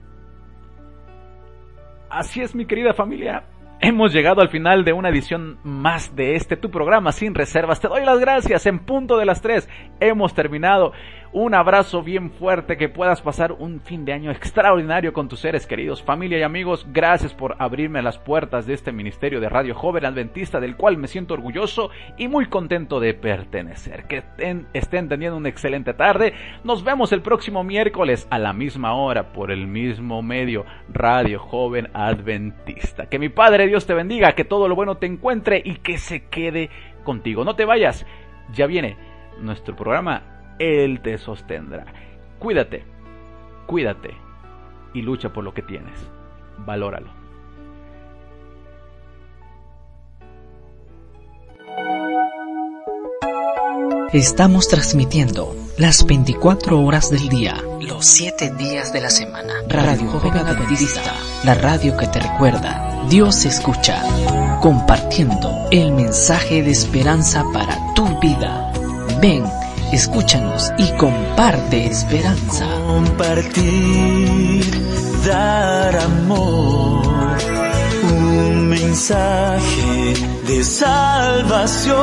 Así 2.12 2.42
es, 2.42 2.55
mi 2.55 2.66
querida 2.66 2.92
familia. 2.92 3.44
Hemos 3.81 4.12
llegado 4.12 4.42
al 4.42 4.51
final 4.51 4.85
de 4.85 4.92
una 4.92 5.09
edición 5.09 5.59
más 5.64 6.14
de 6.14 6.37
este 6.37 6.59
tu 6.59 6.70
programa 6.70 7.11
sin 7.11 7.35
reservas. 7.35 7.81
Te 7.81 7.88
doy 7.88 8.05
las 8.05 8.20
gracias 8.20 8.66
en 8.66 8.81
punto 8.81 9.16
de 9.16 9.25
las 9.25 9.40
tres. 9.40 9.66
Hemos 9.98 10.35
terminado. 10.35 10.92
Un 11.35 11.55
abrazo 11.55 12.03
bien 12.03 12.31
fuerte, 12.31 12.77
que 12.77 12.90
puedas 12.90 13.23
pasar 13.23 13.53
un 13.53 13.81
fin 13.81 14.05
de 14.05 14.12
año 14.12 14.31
extraordinario 14.31 15.14
con 15.14 15.29
tus 15.29 15.40
seres 15.40 15.66
queridos, 15.66 16.03
familia 16.03 16.37
y 16.37 16.42
amigos. 16.42 16.87
Gracias 16.92 17.33
por 17.33 17.57
abrirme 17.59 18.03
las 18.03 18.18
puertas 18.18 18.66
de 18.66 18.75
este 18.75 18.92
ministerio 18.92 19.40
de 19.40 19.49
Radio 19.49 19.75
Joven 19.75 20.05
Adventista, 20.05 20.61
del 20.61 20.77
cual 20.77 20.99
me 20.99 21.09
siento 21.09 21.33
orgulloso 21.33 21.88
y 22.18 22.29
muy 22.29 22.51
contento 22.51 23.01
de 23.01 23.14
pertenecer. 23.14 24.05
Que 24.05 24.18
estén, 24.18 25.09
teniendo 25.09 25.38
una 25.38 25.49
excelente 25.49 25.95
tarde. 25.95 26.35
Nos 26.64 26.85
vemos 26.85 27.12
el 27.12 27.23
próximo 27.23 27.64
miércoles 27.64 28.27
a 28.29 28.38
la 28.38 28.53
misma 28.53 28.92
hora 28.92 29.33
por 29.33 29.51
el 29.51 29.66
mismo 29.66 30.21
medio, 30.21 30.66
Radio 30.90 31.38
Joven 31.38 31.88
Adventista. 31.95 33.07
Que 33.07 33.18
mi 33.18 33.31
Padre 33.31 33.66
Dios 33.68 33.87
te 33.87 33.95
bendiga, 33.95 34.33
que 34.33 34.45
todo 34.45 34.68
lo 34.68 34.75
bueno 34.75 34.99
te 34.99 35.07
encuentre 35.07 35.62
y 35.64 35.77
que 35.77 35.97
se 35.97 36.27
quede 36.27 36.68
contigo. 37.05 37.42
No 37.42 37.57
te 37.57 37.64
vayas, 37.64 38.05
ya 38.53 38.66
viene 38.66 38.99
nuestro 39.40 39.75
programa 39.75 40.32
él 40.62 41.01
te 41.01 41.18
sostendrá. 41.18 41.87
Cuídate, 42.38 42.85
cuídate 43.66 44.16
y 44.94 45.03
lucha 45.03 45.33
por 45.33 45.44
lo 45.44 45.53
que 45.55 45.62
tienes. 45.62 45.98
Valóralo. 46.59 47.22
Estamos 54.12 54.68
transmitiendo 54.68 55.57
las 55.79 56.05
24 56.05 56.79
horas 56.81 57.11
del 57.11 57.29
día, 57.31 57.57
los 57.81 58.05
7 58.05 58.53
días 58.57 58.92
de 58.92 59.01
la 59.01 59.09
semana. 59.09 59.55
Radio 59.68 60.07
Joven 60.11 60.35
Adventista, 60.35 61.14
la 61.44 61.55
radio 61.55 61.96
que 61.96 62.07
te 62.09 62.20
recuerda, 62.20 63.07
Dios 63.09 63.46
escucha, 63.46 64.03
compartiendo 64.61 65.51
el 65.70 65.92
mensaje 65.92 66.62
de 66.62 66.70
esperanza 66.70 67.42
para 67.55 67.75
tu 67.94 68.07
vida. 68.20 68.70
Ven 69.20 69.44
Escúchanos 69.92 70.72
y 70.78 70.90
comparte 70.92 71.87
esperanza. 71.87 72.66
Compartir, 72.87 74.64
dar 75.26 75.94
amor, 75.96 77.38
un 78.02 78.68
mensaje 78.68 80.14
de 80.46 80.64
salvación. 80.64 81.96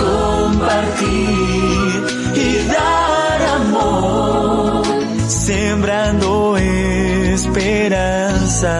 Compartir 0.00 1.06
y 2.34 2.66
dar 2.66 3.42
amor, 3.60 4.82
sembrando 5.28 6.56
esperanza. 7.32 8.72